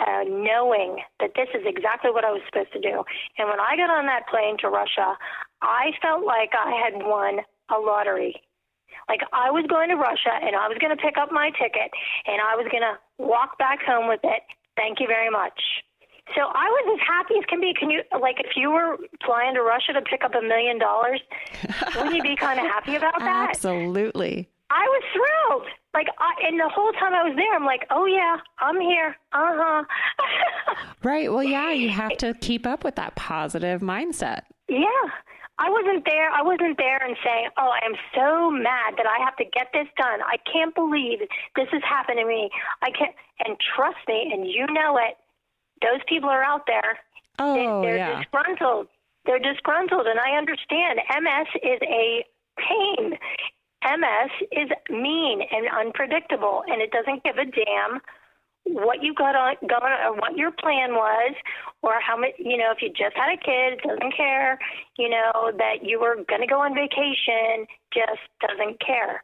[0.07, 3.03] a knowing that this is exactly what I was supposed to do.
[3.37, 5.19] And when I got on that plane to Russia,
[5.61, 7.41] I felt like I had won
[7.75, 8.41] a lottery.
[9.09, 11.91] Like I was going to Russia and I was going to pick up my ticket
[12.27, 14.43] and I was going to walk back home with it.
[14.77, 15.59] Thank you very much.
[16.35, 17.73] So I was as happy as can be.
[17.75, 21.21] Can you like if you were flying to Russia to pick up a million dollars,
[21.97, 23.51] wouldn't you be kind of happy about that?
[23.51, 25.67] absolutely I was thrilled.
[25.95, 29.17] Like, I, and the whole time I was there, I'm like, oh yeah, I'm here.
[29.33, 29.85] Uh huh.
[31.03, 35.05] right well yeah you have to keep up with that positive mindset yeah.
[35.59, 36.31] I wasn't there.
[36.31, 39.67] I wasn't there and saying, "Oh, I am so mad that I have to get
[39.73, 40.21] this done.
[40.23, 41.19] I can't believe
[41.57, 42.49] this has happened to me.
[42.81, 43.15] I can't."
[43.45, 45.19] And trust me, and you know it.
[45.83, 46.99] Those people are out there.
[47.39, 48.89] Oh, they- oh they're yeah disgruntled.
[49.27, 51.01] They're disgruntled, and I understand.
[51.11, 52.25] MS is a
[52.59, 53.19] pain.
[53.85, 58.01] MS is mean and unpredictable, and it doesn't give a damn
[58.65, 61.35] what you got on going or what your plan was
[61.83, 64.59] or how much you know if you just had a kid doesn't care
[64.99, 69.23] you know that you were going to go on vacation just doesn't care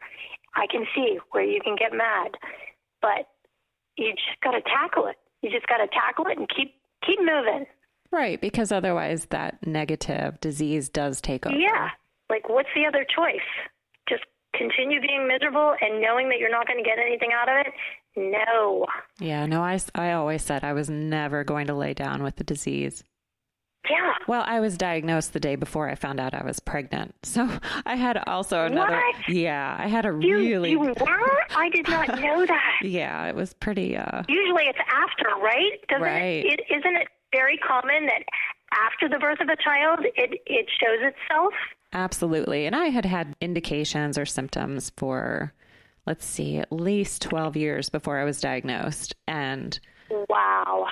[0.56, 2.30] i can see where you can get mad
[3.02, 3.28] but
[3.96, 7.20] you just got to tackle it you just got to tackle it and keep keep
[7.20, 7.66] moving
[8.14, 11.56] Right, because otherwise that negative disease does take over.
[11.56, 11.88] Yeah.
[12.30, 13.40] Like, what's the other choice?
[14.08, 14.22] Just
[14.56, 17.72] continue being miserable and knowing that you're not going to get anything out of it?
[18.16, 18.86] No.
[19.18, 22.44] Yeah, no, I, I always said I was never going to lay down with the
[22.44, 23.02] disease.
[23.90, 24.14] Yeah.
[24.26, 27.14] Well, I was diagnosed the day before I found out I was pregnant.
[27.24, 27.48] So
[27.84, 28.92] I had also another.
[28.96, 29.28] What?
[29.28, 30.70] Yeah, I had a You, really.
[30.70, 30.94] you were?
[31.56, 32.76] I did not know that.
[32.82, 33.96] yeah, it was pretty.
[33.96, 35.72] uh Usually it's after, right?
[35.88, 36.44] Doesn't Right.
[36.46, 36.74] it, it?
[36.78, 38.22] Isn't it very common that
[38.72, 41.52] after the birth of a child, it it shows itself?
[41.92, 42.66] Absolutely.
[42.66, 45.52] And I had had indications or symptoms for,
[46.06, 49.14] let's see, at least 12 years before I was diagnosed.
[49.28, 49.78] And
[50.28, 50.86] Wow.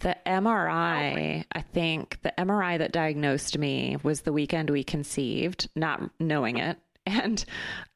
[0.00, 6.10] The MRI, I think the MRI that diagnosed me was the weekend we conceived, not
[6.18, 6.78] knowing it.
[7.06, 7.42] And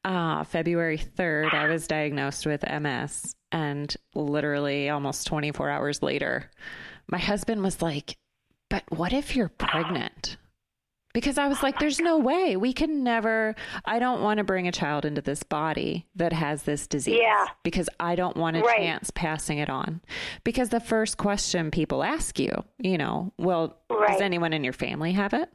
[0.03, 3.35] uh, February 3rd, I was diagnosed with MS.
[3.51, 6.49] And literally almost 24 hours later,
[7.07, 8.17] my husband was like,
[8.69, 10.37] But what if you're pregnant?
[11.13, 13.55] Because I was like, there's no way we can never.
[13.85, 17.19] I don't want to bring a child into this body that has this disease.
[17.21, 17.45] Yeah.
[17.63, 18.77] Because I don't want a Right.
[18.77, 20.01] chance passing it on.
[20.43, 25.11] Because the first question people ask you, you know, well, does anyone in your family
[25.13, 25.49] have it?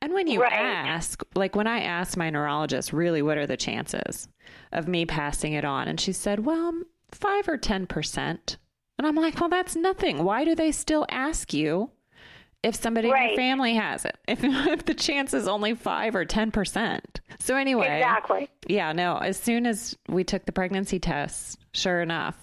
[0.00, 0.52] And when you Right.
[0.52, 4.28] ask, like when I asked my neurologist, really, what are the chances
[4.72, 5.88] of me passing it on?
[5.88, 6.72] And she said, well,
[7.10, 8.56] five or 10%.
[8.98, 10.24] And I'm like, well, that's nothing.
[10.24, 11.90] Why do they still ask you
[12.66, 14.16] if somebody in your family has it?
[14.28, 17.00] If, if the chance is only five or 10%.
[17.38, 18.48] So, anyway, Exactly.
[18.66, 22.36] yeah, no, as soon as we took the pregnancy tests, sure enough,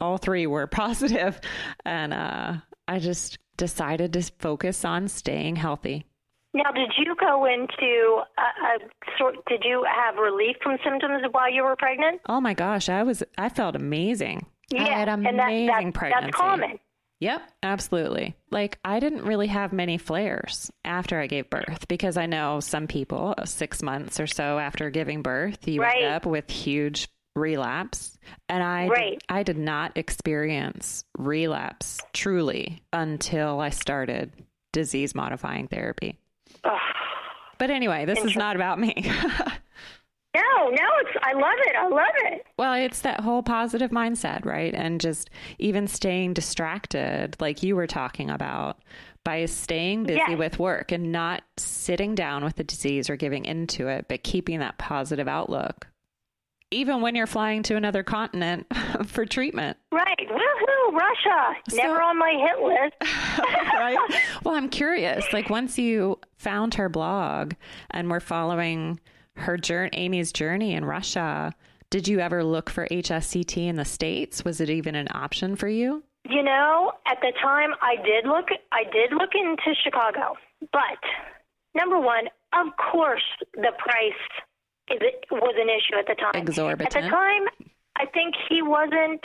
[0.00, 1.40] all three were positive,
[1.84, 2.54] And uh,
[2.88, 6.06] I just decided to focus on staying healthy.
[6.52, 8.78] Now, did you go into a, a
[9.18, 9.36] sort?
[9.46, 12.20] Did you have relief from symptoms while you were pregnant?
[12.28, 14.46] Oh my gosh, I was I felt amazing.
[14.72, 16.24] I Yeah, had and amazing that, that, pregnancy.
[16.26, 16.78] that's common.
[17.20, 18.34] Yep, absolutely.
[18.50, 22.86] Like I didn't really have many flares after I gave birth because I know some
[22.86, 26.02] people uh, 6 months or so after giving birth you Right.
[26.02, 29.22] end up with huge relapse and I did- Right.
[29.28, 34.32] I did not experience relapse truly until I started
[34.72, 36.18] disease modifying therapy.
[36.64, 36.78] Ugh.
[37.58, 38.94] But anyway, this is not about me.
[40.36, 41.16] No, no, it's.
[41.22, 41.76] I love it.
[41.76, 42.46] I love it.
[42.56, 44.72] Well, it's that whole positive mindset, right?
[44.74, 48.78] And just even staying distracted, like you were talking about,
[49.24, 50.38] by staying busy Yes.
[50.38, 54.60] with work and not sitting down with the disease or giving into it, but keeping
[54.60, 55.88] that positive outlook.
[56.70, 58.66] Even when you're flying to another continent
[59.06, 60.28] for treatment, Right.
[60.30, 60.92] Woohoo!
[60.92, 61.56] Russia.
[61.72, 63.12] Never on my hit list.
[63.74, 63.98] right?
[64.44, 65.24] well, I'm curious.
[65.32, 67.54] Like, once you found her blog
[67.90, 69.00] and were following
[69.36, 71.54] her journey, Amy's journey in Russia,
[71.90, 74.44] did you ever look for HSCT in the States?
[74.44, 76.04] Was it even an option for you?
[76.28, 80.36] You know, at the time I did look I did look into Chicago.
[80.72, 81.00] But
[81.74, 84.12] number one, of course the price
[84.90, 86.40] is was an issue at the time.
[86.40, 86.94] Exorbitant.
[86.94, 89.22] At the time, I think he wasn't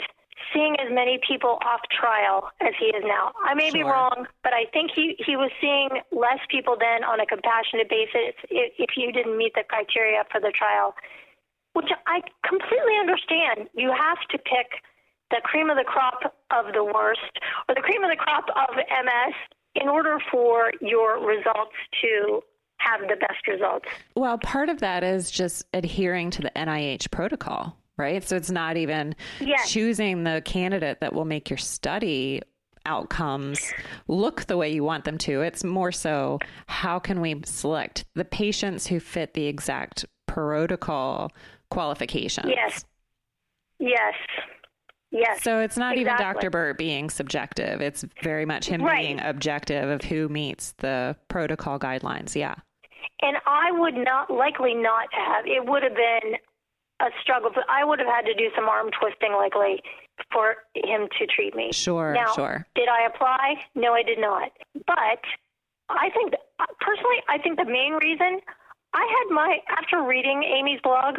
[0.52, 3.32] seeing as many people off trial as he is now.
[3.44, 7.20] I may be wrong, but I think he he was seeing less people then on
[7.20, 10.94] a compassionate basis if, if you didn't meet the criteria for the trial.
[11.72, 13.68] Which I completely understand.
[13.74, 14.80] You have to pick
[15.30, 17.20] the cream of the crop of the worst
[17.68, 19.34] or the cream of the crop of MS
[19.74, 22.40] in order for your results to
[22.78, 23.86] have the best results.
[24.14, 28.22] Well, part of that is just adhering to the NIH protocol, right?
[28.22, 29.70] So it's not even Yes.
[29.70, 32.42] choosing the candidate that will make your study
[32.84, 33.72] outcomes
[34.06, 35.40] look the way you want them to.
[35.42, 41.32] It's more so how can we select the patients who fit the exact protocol
[41.70, 42.46] qualifications.
[42.48, 42.84] Yes.
[43.78, 44.14] Yes.
[45.10, 45.42] Yes.
[45.42, 46.50] So it's not even Dr.
[46.50, 47.80] Burt being subjective.
[47.80, 49.02] It's very much him Right.
[49.02, 52.36] being objective of who meets the protocol guidelines.
[52.36, 52.54] Yeah.
[53.22, 55.46] And I would not likely not have.
[55.46, 56.36] It would have been
[57.00, 59.82] a struggle, but I would have had to do some arm twisting likely
[60.32, 61.72] for him to treat me.
[61.72, 62.66] Sure, now, sure.
[62.74, 63.56] Did I apply?
[63.74, 64.50] No, I did not.
[64.86, 65.20] But
[65.88, 66.32] I think
[66.80, 68.40] personally, I think the main reason
[68.94, 71.16] I had my after reading Amy's blog,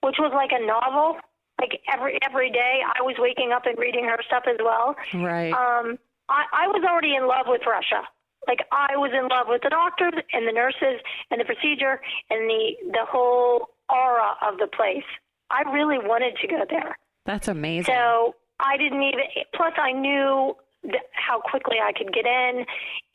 [0.00, 1.16] which was like a novel,
[1.60, 4.96] like every every day I was waking up and reading her stuff as well.
[5.12, 5.52] Right.
[5.52, 5.98] Um,
[6.28, 8.08] I, I was already in love with Russia.
[8.48, 11.00] Like I was in love with the doctors and the nurses
[11.30, 12.00] and the procedure
[12.30, 15.04] and the the whole aura of the place.
[15.50, 16.98] I really wanted to go there.
[17.26, 17.94] That's amazing.
[17.94, 19.24] So I didn't even.
[19.54, 22.64] Plus, I knew th- how quickly I could get in,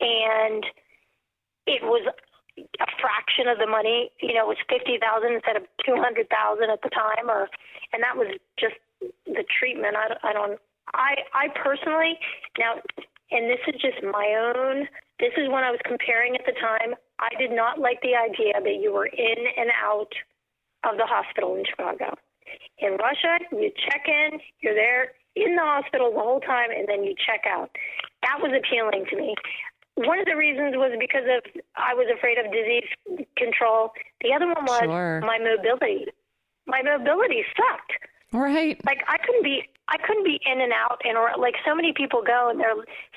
[0.00, 0.64] and
[1.66, 2.06] it was
[2.58, 4.10] a fraction of the money.
[4.20, 7.48] You know, it was fifty thousand instead of two hundred thousand at the time, or
[7.92, 8.74] and that was just
[9.26, 9.96] the treatment.
[9.96, 10.58] I, don't- I don't.
[10.94, 12.18] I I personally
[12.58, 12.74] now,
[13.30, 14.88] and this is just my own
[15.20, 16.94] This is when I was comparing at the time.
[17.20, 20.10] I did not like the idea that you were in and out
[20.84, 22.16] of the hospital in Chicago.
[22.78, 27.04] In Russia, you check in, you're there in the hospital the whole time, and then
[27.04, 27.70] you check out.
[28.22, 29.34] That was appealing to me.
[29.94, 31.42] One of the reasons was because of
[31.76, 33.92] I was afraid of disease control.
[34.22, 35.20] The other one was Sure.
[35.20, 36.06] my mobility.
[36.66, 37.92] My mobility sucked.
[38.32, 38.80] Right.
[38.86, 41.92] Like I couldn't be I couldn't be in and out and or like so many
[41.92, 42.76] people go and they're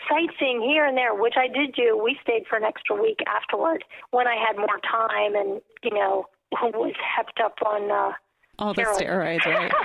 [0.09, 1.95] sightseeing here and there, which I did do.
[2.01, 6.25] We stayed for an extra week afterward when I had more time and, you know,
[6.61, 8.11] was hepped up on uh
[8.59, 9.41] All the steroids.
[9.41, 9.71] steroids, right?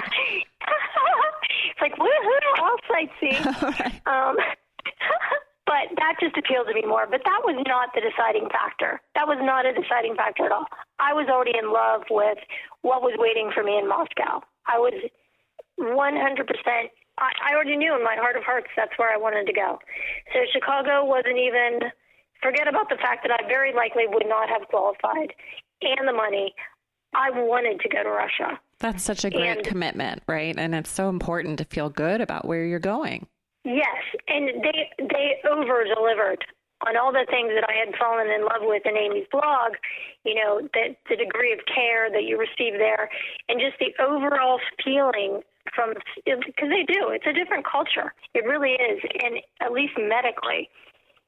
[1.70, 3.62] it's like woohoo, I'll sightsee.
[3.80, 4.00] right.
[4.06, 4.36] Um,
[5.66, 7.06] but that just appealed to me more.
[7.10, 9.00] But that was not the deciding factor.
[9.14, 10.66] That was not a deciding factor at all.
[10.98, 12.38] I was already in love with
[12.82, 14.42] what was waiting for me in Moscow.
[14.66, 14.94] I was
[15.78, 15.88] 100%.
[17.18, 19.78] I, I already knew in my heart of hearts that's where I wanted to go.
[20.32, 21.90] So Chicago wasn't even.
[22.40, 25.34] Forget about the fact that I very likely would not have qualified
[25.82, 26.54] and the money.
[27.14, 28.60] I wanted to go to Russia.
[28.80, 30.54] That's such a great And- commitment, right?
[30.56, 33.26] And it's so important to feel good about where you're going.
[33.64, 36.44] Yes, and they they over delivered
[36.86, 39.72] on all the things that I had fallen in love with in Amy's blog.
[40.24, 43.10] You know, that the degree of care that you receive there,
[43.48, 45.42] and just the overall feeling
[45.74, 47.08] from because they do.
[47.10, 48.14] It's a different culture.
[48.34, 50.70] It really is, and at least medically,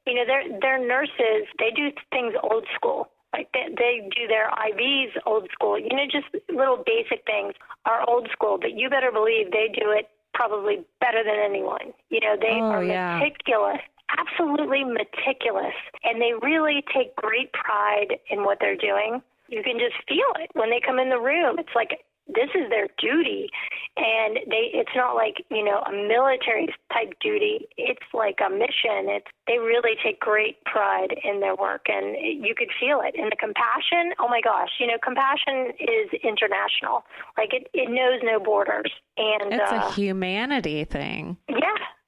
[0.07, 3.09] you know, their their nurses they do things old school.
[3.33, 5.79] Like they, they do their IVs old school.
[5.79, 7.55] You know, just little basic things
[7.87, 11.93] are old school, but you better believe they do it probably better than anyone.
[12.09, 13.19] You know, they Oh, are yeah.
[13.19, 13.81] meticulous,
[14.19, 15.75] absolutely meticulous,
[16.05, 19.23] and they really take great pride in what they're doing.
[19.49, 21.59] You can just feel it when they come in the room.
[21.59, 23.49] It's like this is their duty.
[23.97, 27.67] And they it's not like you know a military type duty.
[27.77, 29.09] It's like a mission.
[29.11, 33.15] It's they really take great pride in their work and you could feel it.
[33.19, 37.05] And the compassion oh my gosh you know compassion is international.
[37.37, 38.93] Like it it knows no borders.
[39.17, 41.37] And It's uh, a humanity thing.
[41.49, 41.57] yeah,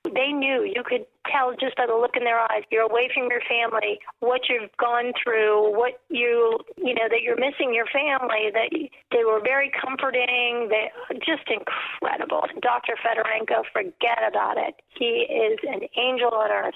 [0.05, 0.65] they knew.
[0.65, 2.65] You could tell just by the look in their eyes.
[2.71, 7.37] You're away from your family, what you've gone through, what you, you know, that you're
[7.39, 8.51] missing your family.
[8.53, 8.71] That
[9.13, 10.69] they were very comforting.
[10.71, 10.91] They
[11.25, 12.43] just incredible.
[12.61, 12.95] Dr.
[12.99, 14.75] Fedorenko, forget about it.
[14.99, 16.75] He is an angel on earth.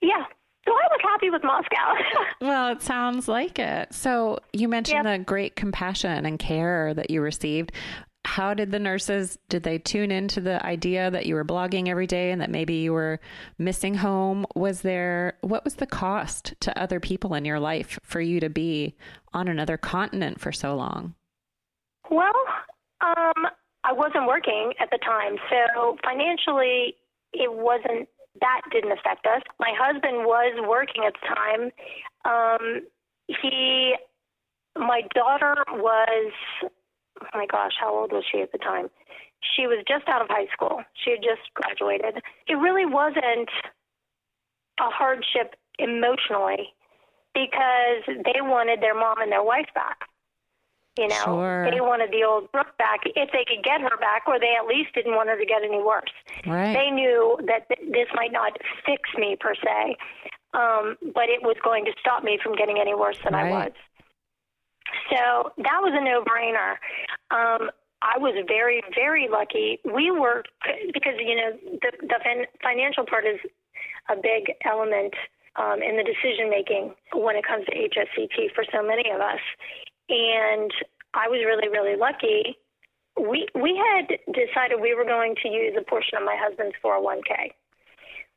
[0.00, 0.24] Yeah.
[0.66, 1.94] So I was happy with Moscow.
[2.42, 3.92] Well, it sounds like it.
[3.92, 5.18] So you mentioned Yep.
[5.18, 7.70] the great compassion and care that you received.
[8.30, 12.06] How did the nurses did they tune into the idea that you were blogging every
[12.06, 13.18] day and that maybe you were
[13.58, 14.46] missing home?
[14.54, 18.48] Was there what was the cost to other people in your life for you to
[18.48, 18.94] be
[19.32, 21.16] on another continent for so long?
[22.08, 22.32] Well,
[23.00, 23.48] um,
[23.82, 26.94] I wasn't working at the time, so financially,
[27.32, 28.08] it wasn't
[28.40, 29.42] that didn't affect us.
[29.58, 31.72] My husband was working at the time.
[32.24, 32.82] Um,
[33.26, 33.96] he,
[34.76, 36.32] my daughter was,
[37.22, 38.88] oh my gosh, how old was she at the time?
[39.56, 40.82] She was just out of high school.
[40.94, 42.22] She had just graduated.
[42.46, 43.48] It really wasn't
[44.78, 46.74] a hardship emotionally
[47.34, 50.08] because they wanted their mom and their wife back.
[50.98, 51.70] You know, Sure.
[51.70, 54.66] they wanted the old Brooke back if they could get her back, or they at
[54.66, 56.12] least didn't want her to get any worse.
[56.44, 56.74] Right.
[56.74, 59.96] They knew that th- this might not fix me per se,
[60.52, 63.72] um, but it was going to stop me from getting any worse than I was.
[65.10, 66.76] So that was a no-brainer.
[67.30, 67.70] Um,
[68.02, 69.78] I was very, very lucky.
[69.84, 70.44] We were
[70.92, 71.50] because you know
[71.82, 73.38] the the fin- financial part is
[74.08, 75.12] a big element
[75.56, 79.40] um, in the decision making when it comes to HSCT for so many of us.
[80.08, 80.72] And
[81.14, 82.56] I was really, really lucky.
[83.20, 87.52] We we had decided we were going to use a portion of my husband's 401k,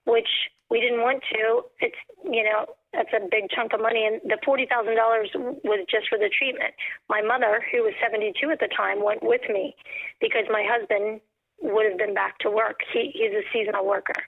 [0.06, 0.28] which
[0.70, 1.62] we didn't want to.
[1.80, 1.96] It's
[2.26, 6.08] you know that's a big chunk of money, and the forty thousand dollars was just
[6.10, 6.74] for the treatment.
[7.10, 9.76] My mother, who was seventy two at the time, went with me
[10.22, 11.22] because my husband
[11.62, 12.82] would have been back to work.
[12.94, 14.20] He he's a seasonal worker.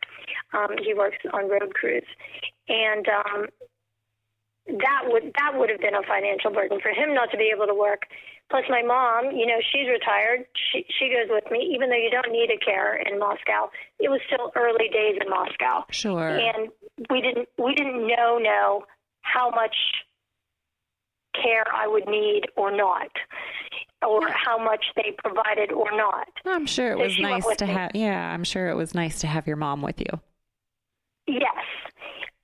[0.53, 2.07] Um, he works on road crews,
[2.67, 3.45] and um,
[4.67, 7.67] that would that would have been a financial burden for him not to be able
[7.67, 8.03] to work.
[8.51, 10.45] Plus, my mom, you know, she's retired.
[10.71, 13.69] She she goes with me, even though you don't need a care in Moscow.
[13.99, 16.29] It was still early days in Moscow, Sure.
[16.29, 16.69] and
[17.09, 18.83] we didn't we didn't know know
[19.21, 19.75] how much
[21.33, 23.09] care I would need or not,
[24.07, 26.27] or how much they provided or not.
[26.45, 29.27] I'm sure it So was nice to have yeah, I'm sure it was nice to
[29.27, 30.19] have your mom with you.
[31.27, 31.65] Yes.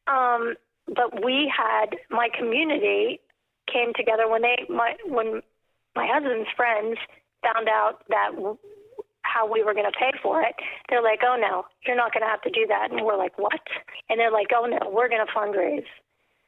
[0.08, 0.56] Um,
[0.88, 3.20] but we had my community
[3.72, 5.42] came together when they my when
[5.96, 6.98] my husband's friends
[7.42, 8.32] found out that
[9.24, 10.56] how we were going to pay for it.
[10.90, 13.38] They're like, "Oh no, you're not going to have to do that." And we're like,
[13.38, 13.62] "What?"
[14.10, 15.88] And they're like, "Oh no, we're going to fundraise."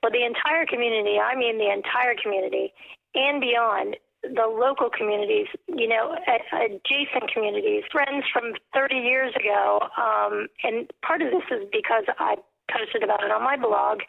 [0.01, 2.73] Well, the entire community, I mean the entire community
[3.15, 9.79] and beyond, the local communities, you know, adjacent communities, friends from 30 years ago.
[9.97, 12.35] Um, and part of this is because I
[12.71, 13.99] posted about it on my blog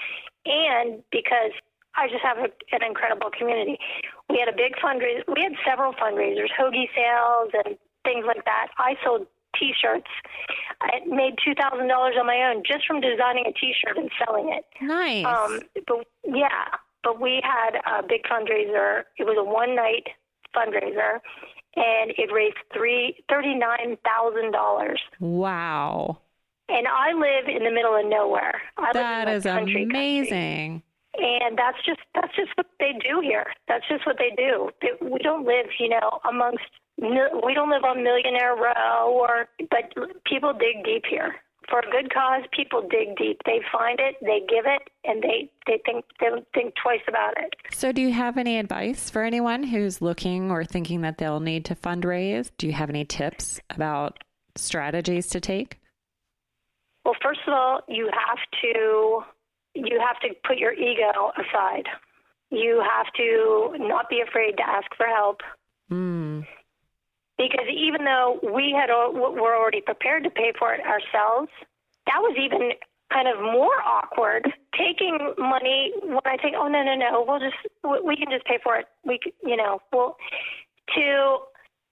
[0.47, 1.51] and because
[1.97, 3.79] I just have a, an incredible community.
[4.29, 5.23] We had a big fundraiser.
[5.35, 8.69] We had several fundraisers, hoagie sales and things like that.
[8.79, 9.27] I sold
[9.59, 10.11] T-shirts.
[10.81, 14.53] I made two thousand dollars on my own just from designing a T-shirt and selling
[14.53, 14.65] it.
[14.83, 15.25] Nice.
[15.25, 16.75] Um, but yeah,
[17.05, 19.05] but we had a big fundraiser.
[19.17, 20.09] It was a one-night
[20.57, 21.21] fundraiser,
[21.77, 25.01] and it raised three thirty-nine thousand dollars.
[25.21, 26.19] Wow.
[26.69, 28.61] And I live in the middle of nowhere.
[28.79, 30.71] I that live in is country, amazing.
[30.71, 30.83] Country
[31.19, 33.47] and that's just that's just what they do here.
[33.69, 34.71] That's just what they do.
[35.01, 36.65] we don't live, you know, amongst
[37.01, 39.93] we don't live on Millionaire Row, or but
[40.25, 41.35] people dig deep here
[41.69, 42.43] for a good cause.
[42.53, 43.41] People dig deep.
[43.45, 47.55] They find it, they give it, and they they think they think twice about it.
[47.73, 51.65] So, do you have any advice for anyone who's looking or thinking that they'll need
[51.67, 52.51] to fundraise?
[52.59, 54.23] Do you have any tips about
[54.57, 55.81] strategies to take?
[57.05, 59.25] Well, first of all, you have to
[59.75, 61.87] you have to put your ego aside.
[62.51, 65.41] You have to not be afraid to ask for help.
[65.91, 66.47] Mm.
[67.37, 71.51] Because even though we had were already prepared to pay for it ourselves,
[72.07, 72.70] that was even
[73.12, 74.53] kind of more awkward.
[74.79, 77.57] Taking money when I think, oh no no no, we'll just
[78.05, 78.87] we can just pay for it.
[79.05, 80.16] We you know well
[80.95, 81.39] to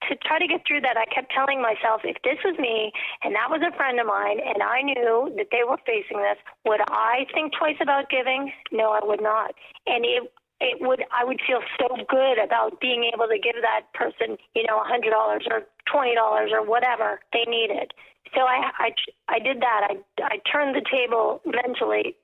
[0.09, 2.93] to try to get through that, I kept telling myself, if this was me
[3.23, 6.39] and that was a friend of mine and I knew that they were facing this,
[6.65, 8.53] would I think twice about giving?
[8.71, 9.55] No, I would not.
[9.87, 10.33] And it
[10.63, 14.63] it would I would feel so good about being able to give that person, you
[14.65, 17.93] know, a hundred dollars or twenty dollars or whatever they needed.
[18.35, 18.91] So I, I
[19.29, 19.91] I did that.
[19.91, 22.17] I I turned the table mentally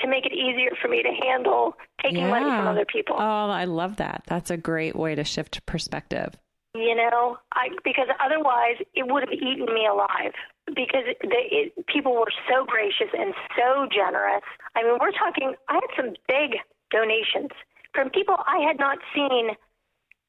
[0.00, 2.30] to make it easier for me to handle taking yeah.
[2.30, 3.14] money from other people.
[3.16, 4.24] Oh, I love that.
[4.26, 6.34] That's a great way to shift perspective
[6.74, 10.32] you know i because otherwise it would have eaten me alive.
[10.66, 11.46] Because they,
[11.76, 14.42] it, people were so gracious and so generous.
[14.74, 16.58] I mean we're talking i had some big
[16.90, 17.50] donations
[17.92, 19.50] from people i had not seen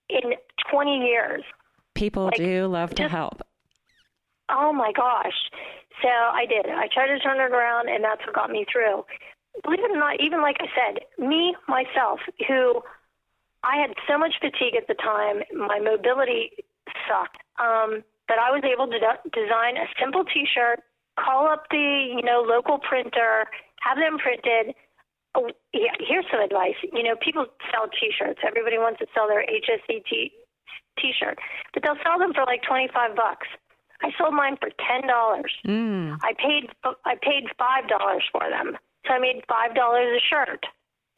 [0.09, 0.33] in
[0.71, 1.43] 20 years.
[1.95, 3.41] People like, do love to just, help.
[4.49, 5.49] Oh my gosh.
[6.01, 6.67] So i did.
[6.67, 9.05] I tried to turn it around and that's what got me through.
[9.63, 12.83] Believe it or not even like i said me myself who
[13.65, 15.41] I had so much fatigue at the time.
[15.51, 16.51] My mobility
[17.09, 17.41] sucked.
[17.57, 20.81] Um, but I was able to de- design a simple T-shirt,
[21.17, 23.45] call up the you know local printer,
[23.81, 24.75] have them printed.
[25.35, 26.79] Oh, yeah, here's some advice.
[26.93, 28.39] You know, people sell T-shirts.
[28.45, 30.31] Everybody wants to sell their HSCT
[31.01, 31.37] T-shirt,
[31.73, 33.47] but they'll sell them for like twenty-five bucks.
[34.01, 35.53] I sold mine for ten dollars.
[35.65, 36.17] Mm.
[36.21, 36.69] I paid
[37.05, 40.65] I paid five dollars for them, so I made five dollars a shirt.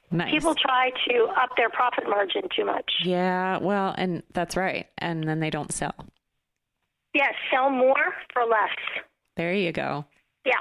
[0.10, 0.32] Nice.
[0.32, 2.91] People try to up their profit margin too much.
[3.03, 4.88] Yeah, well, and that's right.
[4.97, 5.95] And then they don't sell.
[7.14, 9.03] Yes, yeah, sell more for less.
[9.36, 10.05] There you go.
[10.45, 10.53] Yeah.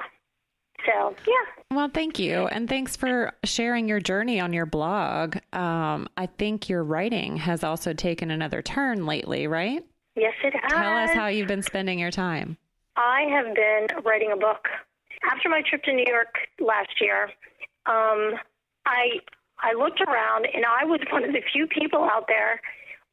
[0.84, 1.76] So, yeah.
[1.76, 2.46] Well, thank you.
[2.46, 5.36] And thanks for sharing your journey on your blog.
[5.52, 9.84] Um, I think your writing has also taken another turn lately, right?
[10.16, 10.72] Yes, it has.
[10.72, 12.56] Tell us how you've been spending your time.
[12.96, 14.68] I have been writing a book.
[15.30, 17.24] After my trip to New York last year,
[17.86, 18.34] um,
[18.86, 19.20] I
[19.60, 22.60] I looked around and I was one of the few people out there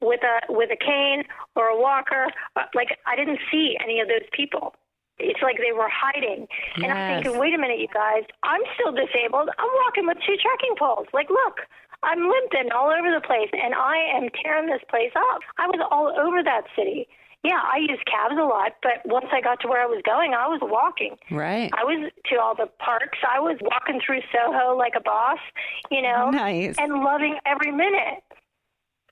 [0.02, 1.24] with a with a cane
[1.56, 2.28] or a walker.
[2.56, 4.76] Uh, like I didn't see any of those people.
[5.20, 6.48] It's like they were hiding.
[6.76, 6.84] Yes.
[6.84, 9.50] And I'm thinking, wait a minute, you guys, I'm still disabled.
[9.60, 11.06] I'm walking with two trekking poles.
[11.14, 11.62] Like, look,
[12.02, 15.42] I'm limping all over the place and I am tearing this place up.
[15.58, 17.08] I was all over that city
[17.44, 20.34] yeah, I used cabs a lot, but once I got to where I was going,
[20.34, 21.18] I was walking.
[21.30, 21.70] Right.
[21.74, 23.20] I was to all the parks.
[23.28, 25.40] I was walking through Soho like a boss,
[25.92, 26.76] you know, nice.
[26.78, 28.24] and loving every minute.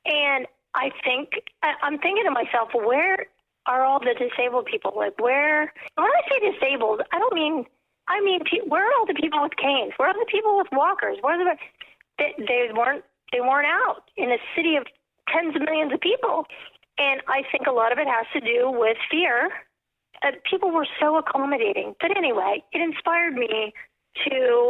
[0.05, 3.27] And I think I'm thinking to myself, where
[3.65, 4.93] are all the disabled people?
[4.95, 5.73] Like, where?
[5.95, 7.65] When I say disabled, I don't mean.
[8.07, 9.93] I mean, where are all the people with canes?
[9.97, 11.17] Where are the people with walkers?
[11.21, 11.59] Where are the?
[12.17, 13.03] They, they weren't.
[13.31, 14.85] They weren't out in a city of
[15.27, 16.45] tens of millions of people.
[16.97, 19.49] And I think a lot of it has to do with fear.
[20.23, 21.95] Uh, people were so accommodating.
[21.99, 23.73] But anyway, it inspired me
[24.27, 24.69] to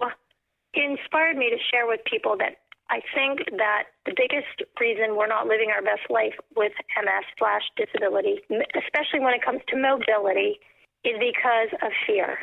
[0.73, 2.57] it inspired me to share with people that
[2.89, 7.63] I think that the biggest reason we're not living our best life with MS slash
[7.75, 8.39] disability,
[8.75, 10.59] especially when it comes to mobility,
[11.03, 12.37] is because of fear.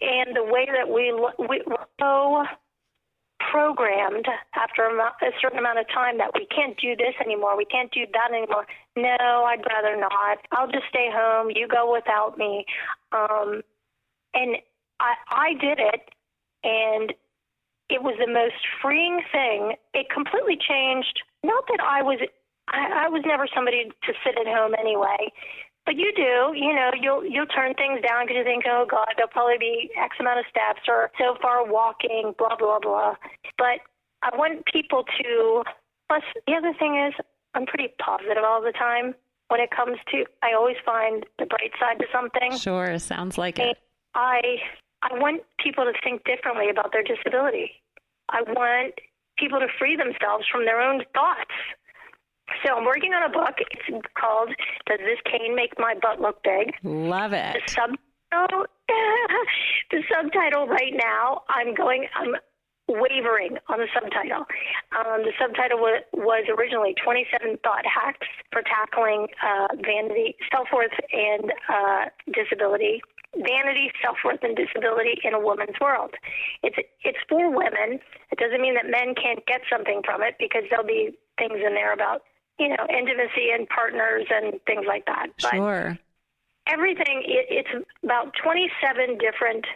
[0.00, 2.44] And the way that we, we we're so
[3.50, 5.10] programmed after a,
[5.40, 8.66] certain amount of time that we can't do this anymore, we can't do that anymore.
[8.96, 10.38] No, I'd rather not.
[10.52, 11.50] I'll just stay home.
[11.54, 12.66] You go without me.
[13.12, 13.62] Um,
[14.34, 14.56] and
[15.00, 16.10] I, I did it,
[16.62, 17.12] and
[17.88, 19.74] it was the most freeing thing.
[19.94, 21.22] It completely changed.
[21.42, 22.20] Not that I was,
[22.68, 25.32] I, I was never somebody to sit at home anyway,
[25.90, 26.54] but you do.
[26.54, 29.90] You know, you'll you'll turn things down because you think, oh God, there'll probably be
[29.98, 33.16] X amount of steps or so far walking, blah blah blah.
[33.58, 33.82] But
[34.22, 35.64] I want people to.
[36.08, 37.14] Plus, the other thing is,
[37.54, 39.14] I'm pretty positive all the time
[39.48, 40.24] when it comes to.
[40.42, 42.56] I always find the bright side to something.
[42.56, 43.76] Sure, sounds like it.
[44.14, 44.62] I
[45.02, 47.82] I want people to think differently about their disability.
[48.28, 48.94] I want
[49.38, 51.50] people to free themselves from their own thoughts.
[52.64, 53.56] So I'm working on a book.
[53.58, 54.50] It's called
[54.86, 57.54] "Does This Cane Make My Butt Look Big?" Love it.
[57.54, 58.66] The subtitle,
[59.90, 61.42] the subtitle right now.
[61.48, 62.06] I'm going.
[62.14, 62.36] I'm
[62.90, 64.44] wavering on the subtitle.
[64.90, 70.98] Um, the subtitle was, was originally 27 Thought Hacks for Tackling uh, Vanity, Self Worth,
[71.12, 73.00] and uh, Disability.
[73.36, 76.10] Vanity, self worth, and disability in a woman's world.
[76.64, 76.74] It's
[77.04, 78.00] it's for women.
[78.32, 81.74] It doesn't mean that men can't get something from it because there'll be things in
[81.74, 82.22] there about
[82.60, 85.28] you know intimacy and partners and things like that.
[85.42, 85.98] But sure.
[86.68, 89.66] Everything it, it's about 27 different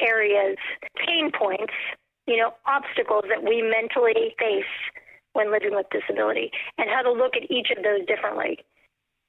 [0.00, 0.56] areas,
[0.96, 1.74] pain points
[2.26, 4.64] you know, obstacles that we mentally face
[5.32, 8.58] when living with disability and how to look at each of those differently.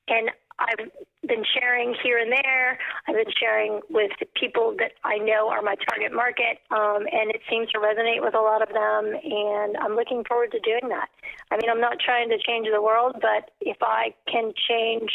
[0.08, 0.90] And I've
[1.28, 2.80] been sharing here and there.
[3.08, 7.42] I've been sharing with people that I know are my target market, um, and it
[7.50, 9.14] seems to resonate with a lot of them.
[9.14, 11.10] And I'm looking forward to doing that.
[11.52, 15.12] I mean, I'm not trying to change the world, but if I can change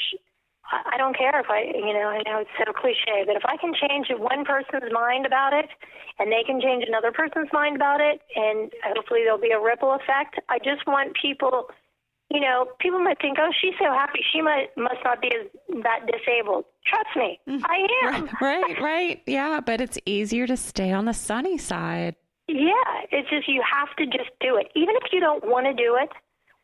[0.73, 3.57] I don't care if I, you know, I know it's so cliche, but if I
[3.57, 5.69] can change one person's mind about it
[6.19, 9.93] and they can change another person's mind about it, and hopefully there'll be a ripple
[9.93, 11.69] effect, I just want people,
[12.33, 14.21] you know, people might think, oh, she's so happy.
[14.33, 15.47] She might, must not be as,
[15.83, 16.65] that disabled.
[16.87, 17.65] Trust me, mm-hmm.
[17.65, 18.29] I am.
[18.41, 19.23] Right, right.
[19.27, 22.17] Yeah, but it's easier to stay on the sunny side.
[22.49, 24.69] Yeah, it's just you have to just do it.
[24.75, 26.09] Even if you don't want to do it,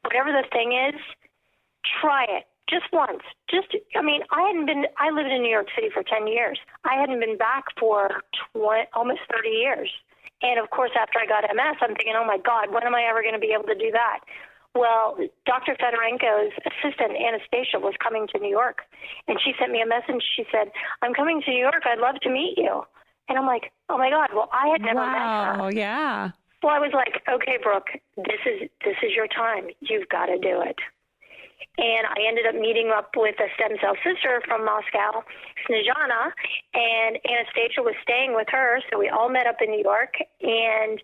[0.03, 1.01] whatever the thing is,
[2.01, 3.23] try it just once.
[3.51, 4.87] Just, I mean, I hadn't been.
[4.99, 6.59] I lived in New York City for ten years.
[6.85, 8.23] I hadn't been back for
[8.57, 9.91] 20, almost thirty years.
[10.43, 13.07] And of course, after I got MS, I'm thinking, oh my God, when am I
[13.11, 14.21] ever going to be able to do that?
[14.79, 15.75] Well, Dr.
[15.75, 18.83] Fedorenko's assistant, Anastasia, was coming to New York,
[19.27, 20.23] and she sent me a message.
[20.37, 20.71] She said,
[21.03, 21.83] "I'm coming to New York.
[21.85, 22.87] I'd love to meet you."
[23.29, 25.65] And I'm like, "Oh my God!" Well, I had never wow, met her.
[25.65, 26.31] Oh, yeah.
[26.63, 29.67] Well, I was like, "Okay, Brooke, this is this is your time.
[29.81, 30.79] You've got to do it."
[31.79, 35.23] and I ended up meeting up with a stem cell sister from Moscow,
[35.67, 36.33] Snezhana,
[36.75, 41.01] and Anastasia was staying with her, so we all met up in New York, and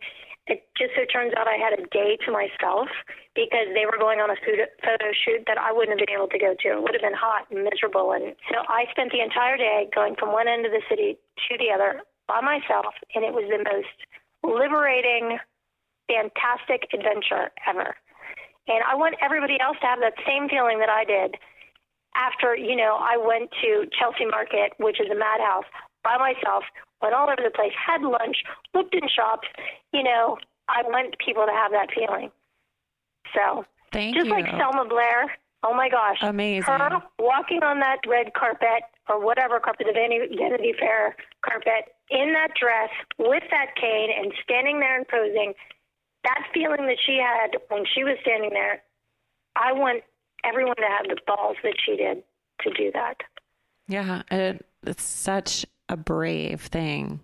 [0.47, 2.89] it just so turns out I had a day to myself
[3.33, 4.37] because they were going on a
[4.85, 6.69] photo shoot that I wouldn't have been able to go to.
[6.77, 10.17] It would have been hot and miserable, and so I spent the entire day going
[10.17, 11.17] from one end of the city
[11.49, 13.97] to the other by myself, and it was the most
[14.45, 15.41] liberating,
[16.09, 17.97] fantastic adventure ever.
[18.69, 21.37] And I want everybody else to have that same feeling that I did
[22.17, 25.69] after, you know, I went to Chelsea Market, which is a madhouse,
[26.03, 26.65] by myself,
[27.05, 28.41] went all over the place, had lunch,
[28.73, 29.47] looked in shops.
[29.93, 30.39] You know,
[30.69, 32.31] I want people to have that feeling.
[33.37, 34.33] So, Thank just you.
[34.33, 36.19] like Selma Blair, oh my gosh.
[36.23, 36.65] Amazing.
[36.65, 42.55] Her walking on that red carpet or whatever carpet, the Vanity Fair carpet, in that
[42.59, 45.53] dress with that cane and standing there and posing
[46.25, 48.83] that feeling that she had when she was standing there,
[49.57, 50.03] I want
[50.43, 52.23] everyone to have the balls that she did
[52.63, 53.19] to do that.
[53.87, 57.21] Yeah, it, it's such a brave thing,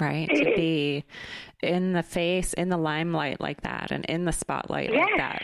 [0.00, 0.28] right?
[0.28, 1.04] to be
[1.62, 5.06] in the face, in the limelight like that, and in the spotlight yes.
[5.10, 5.42] like that.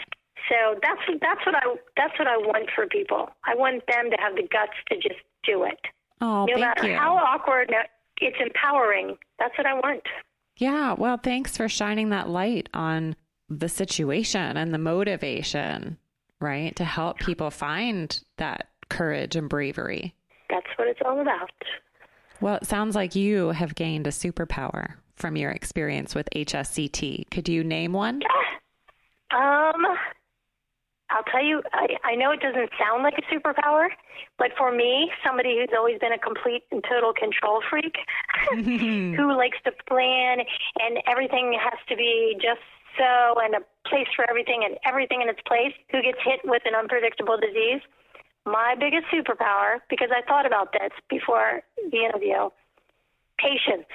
[0.49, 3.31] So that's that's what I that's what I want for people.
[3.45, 5.79] I want them to have the guts to just do it.
[6.21, 6.97] Oh, no thank matter you.
[6.97, 7.73] how awkward,
[8.19, 9.17] it's empowering.
[9.39, 10.03] That's what I want.
[10.57, 10.93] Yeah.
[10.93, 13.17] Well, thanks for shining that light on
[13.49, 15.99] the situation and the motivation,
[16.41, 16.75] right?
[16.77, 20.15] To help people find that courage and bravery.
[20.51, 21.51] That's what it's all about.
[22.45, 27.31] Well, it sounds like you have gained a superpower from your experience with HSCT.
[27.31, 28.21] Could you name one?
[29.33, 29.83] Um,
[31.11, 33.89] I'll tell you, I, I know it doesn't sound like a superpower,
[34.39, 37.97] but for me, somebody who's always been a complete and total control freak,
[38.55, 40.39] who likes to plan
[40.79, 42.63] and everything has to be just
[42.97, 46.63] so and a place for everything and everything in its place, who gets hit with
[46.65, 47.83] an unpredictable disease.
[48.47, 52.51] My biggest superpower, because I thought about this before the interview,
[53.39, 53.89] patience.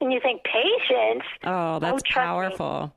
[0.00, 1.24] And you think patience?
[1.44, 2.82] Oh, oh that's oh, powerful.
[2.82, 2.92] Me.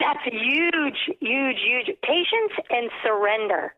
[0.00, 1.96] That's huge, huge, huge.
[2.02, 3.74] Patience and surrender.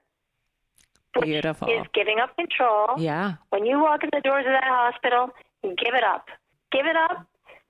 [1.21, 1.69] Beautiful.
[1.69, 2.99] Is giving up control.
[2.99, 3.35] Yeah.
[3.49, 5.31] When you walk in the doors of that hospital,
[5.63, 6.27] give it up.
[6.73, 7.27] Give it up.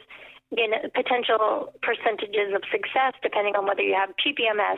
[0.52, 4.78] in potential percentages of success depending on whether you have PPMS,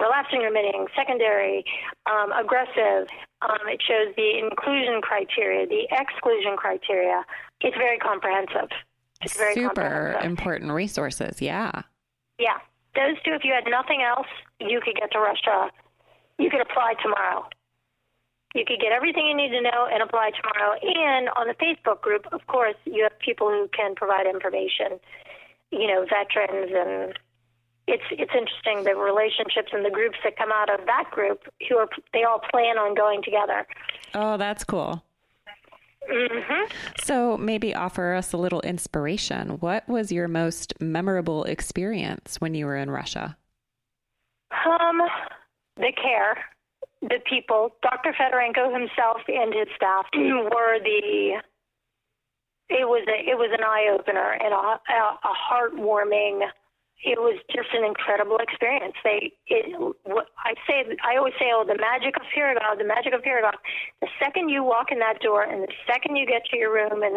[0.00, 1.64] relapsing remitting, secondary,
[2.06, 3.08] um, aggressive.
[3.42, 7.24] Um, it shows the inclusion criteria, the exclusion criteria.
[7.60, 8.70] It's very comprehensive.
[9.22, 11.42] It's very Super important resources.
[11.42, 11.82] Yeah.
[12.38, 12.58] Yeah.
[12.94, 14.26] Those two, if you had nothing else,
[14.60, 15.70] you could get to Russia.
[16.38, 17.48] You could apply tomorrow.
[18.54, 20.78] You could get everything you need to know and apply tomorrow.
[20.80, 24.98] And on the Facebook group, of course, you have people who can provide information,
[25.70, 27.18] you know, veterans and
[27.86, 31.76] it's it's interesting the relationships and the groups that come out of that group who
[31.76, 33.66] are they all plan on going together.
[34.14, 35.02] Oh, that's cool.
[36.10, 36.72] Mm-hmm.
[37.02, 39.58] So maybe offer us a little inspiration.
[39.60, 43.36] What was your most memorable experience when you were in Russia?
[44.50, 45.00] Um,
[45.76, 46.38] the care
[47.02, 48.12] the people, Dr.
[48.12, 51.42] Fedorenko himself and his staff, were the.
[52.70, 56.44] It was a, it was an eye opener and a, a, a heartwarming.
[57.00, 58.92] It was just an incredible experience.
[59.02, 59.72] They, it,
[60.44, 63.56] I say, I always say, oh, the magic of Pirogov, the magic of Pirogov.
[64.02, 67.02] The second you walk in that door, and the second you get to your room,
[67.02, 67.16] and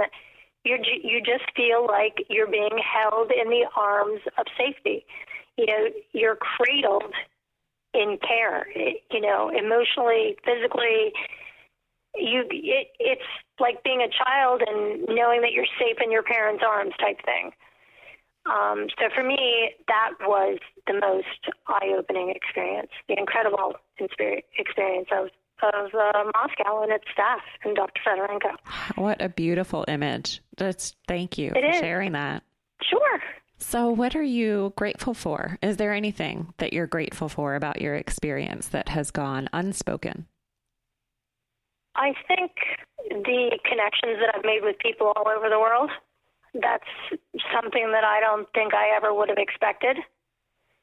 [0.64, 5.04] you you just feel like you're being held in the arms of safety.
[5.58, 7.12] You know, you're cradled
[7.94, 8.68] in care.
[8.76, 11.14] you know, emotionally, physically.
[12.16, 13.30] You, it, it's
[13.60, 17.52] like being a child and knowing that you're safe in your parents' arms, type thing.
[18.46, 25.30] Um, so for me, that was the most eye-opening experience, the incredible experience of
[25.64, 28.02] of uh, Moscow and its staff and Dr.
[28.04, 28.56] Fedorenko.
[28.96, 30.42] What a beautiful image!
[30.58, 31.80] Just thank you it for is.
[31.80, 32.42] sharing that.
[33.62, 35.60] So, what are you grateful for?
[35.62, 40.26] Is there anything that you're grateful for about your experience that has gone unspoken?
[41.96, 42.52] I think
[43.08, 45.92] the connections that I've made with people all over the world.
[46.56, 46.90] That's
[47.54, 49.98] something that I don't think I ever would have expected.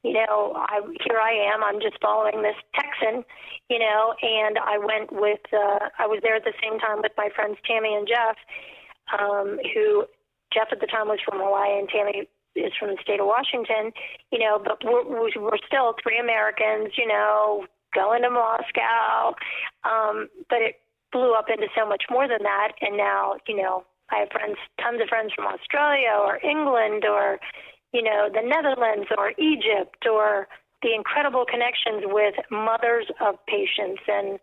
[0.04, 1.64] You know, I here I am.
[1.64, 3.24] I'm just following this Texan,
[3.68, 5.40] you know, and I went with.
[5.52, 8.36] Uh, I was there at the same time with my friends Tammy and Jeff,
[9.18, 10.06] um, who
[10.54, 12.28] Jeff at the time was from Hawaii and Tammy
[12.58, 13.92] is from the state of Washington,
[14.30, 19.34] you know, but we're, we're still three Americans, you know, going to Moscow.
[19.84, 20.76] Um, but it
[21.12, 22.72] blew up into so much more than that.
[22.80, 27.38] And now, you know, I have friends, tons of friends from Australia or England or,
[27.92, 30.48] you know, the Netherlands or Egypt or
[30.82, 34.38] the incredible connections with mothers of patients and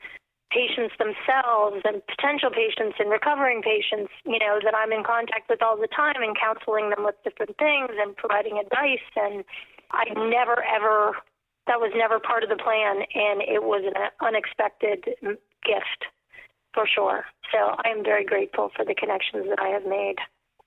[0.52, 5.62] patients themselves and potential patients and recovering patients, you know, that I'm in contact with
[5.62, 9.06] all the time and counseling them with different things and providing advice.
[9.16, 9.44] And
[9.92, 11.18] I never, ever,
[11.68, 13.04] that was never part of the plan.
[13.14, 15.06] And it was an unexpected
[15.66, 16.02] gift
[16.74, 17.26] for sure.
[17.52, 20.18] So I am very grateful for the connections that I have made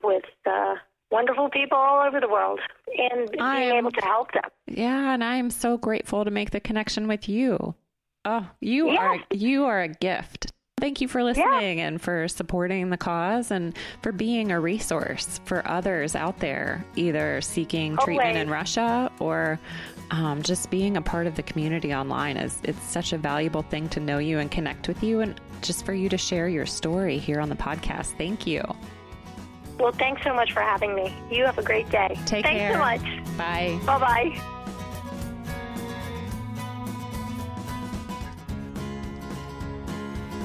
[0.02, 0.74] with uh,
[1.10, 2.60] wonderful people all over the world
[2.96, 4.50] and being I'm, able to help them.
[4.66, 5.14] Yeah.
[5.14, 7.74] And I am so grateful to make the connection with you.
[8.28, 8.98] Oh, you yeah.
[8.98, 10.52] are you are a gift.
[10.78, 11.86] Thank you for listening yeah.
[11.86, 17.40] and for supporting the cause and for being a resource for others out there, either
[17.40, 18.04] seeking Always.
[18.04, 19.58] treatment in Russia or
[20.10, 22.36] um, just being a part of the community online.
[22.36, 25.86] Is it's such a valuable thing to know you and connect with you, and just
[25.86, 28.16] for you to share your story here on the podcast.
[28.18, 28.62] Thank you.
[29.78, 31.16] Well, thanks so much for having me.
[31.30, 32.18] You have a great day.
[32.26, 32.74] Take thanks care.
[32.74, 33.36] Thanks so much.
[33.38, 33.78] Bye.
[33.86, 34.54] Bye bye.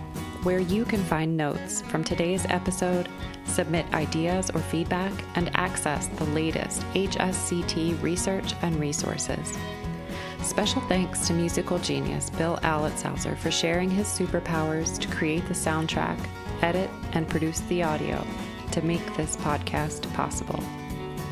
[0.43, 3.07] where you can find notes from today's episode,
[3.45, 9.57] submit ideas or feedback, and access the latest HSCT research and resources.
[10.41, 16.19] Special thanks to musical genius Bill Alitzhauser for sharing his superpowers to create the soundtrack,
[16.61, 18.27] edit, and produce the audio
[18.71, 20.61] to make this podcast possible.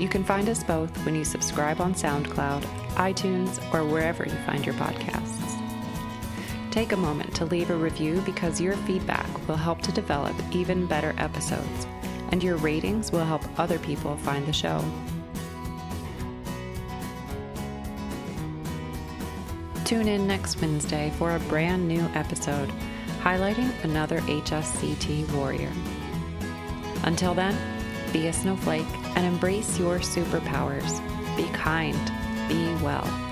[0.02, 2.64] You can find us both when you subscribe on SoundCloud,
[2.96, 5.62] iTunes, or wherever you find your podcasts.
[6.72, 10.88] Take a moment to leave a review because your feedback will help to develop even
[10.88, 11.86] better episodes,
[12.32, 14.84] and your ratings will help other people find the show.
[19.86, 22.74] Tune in next Wednesday for a brand new episode
[23.20, 25.72] highlighting another HSCT warrior.
[27.04, 27.56] Until then,
[28.12, 31.00] be a snowflake and embrace your superpowers.
[31.38, 31.98] Be kind,
[32.48, 33.31] be well.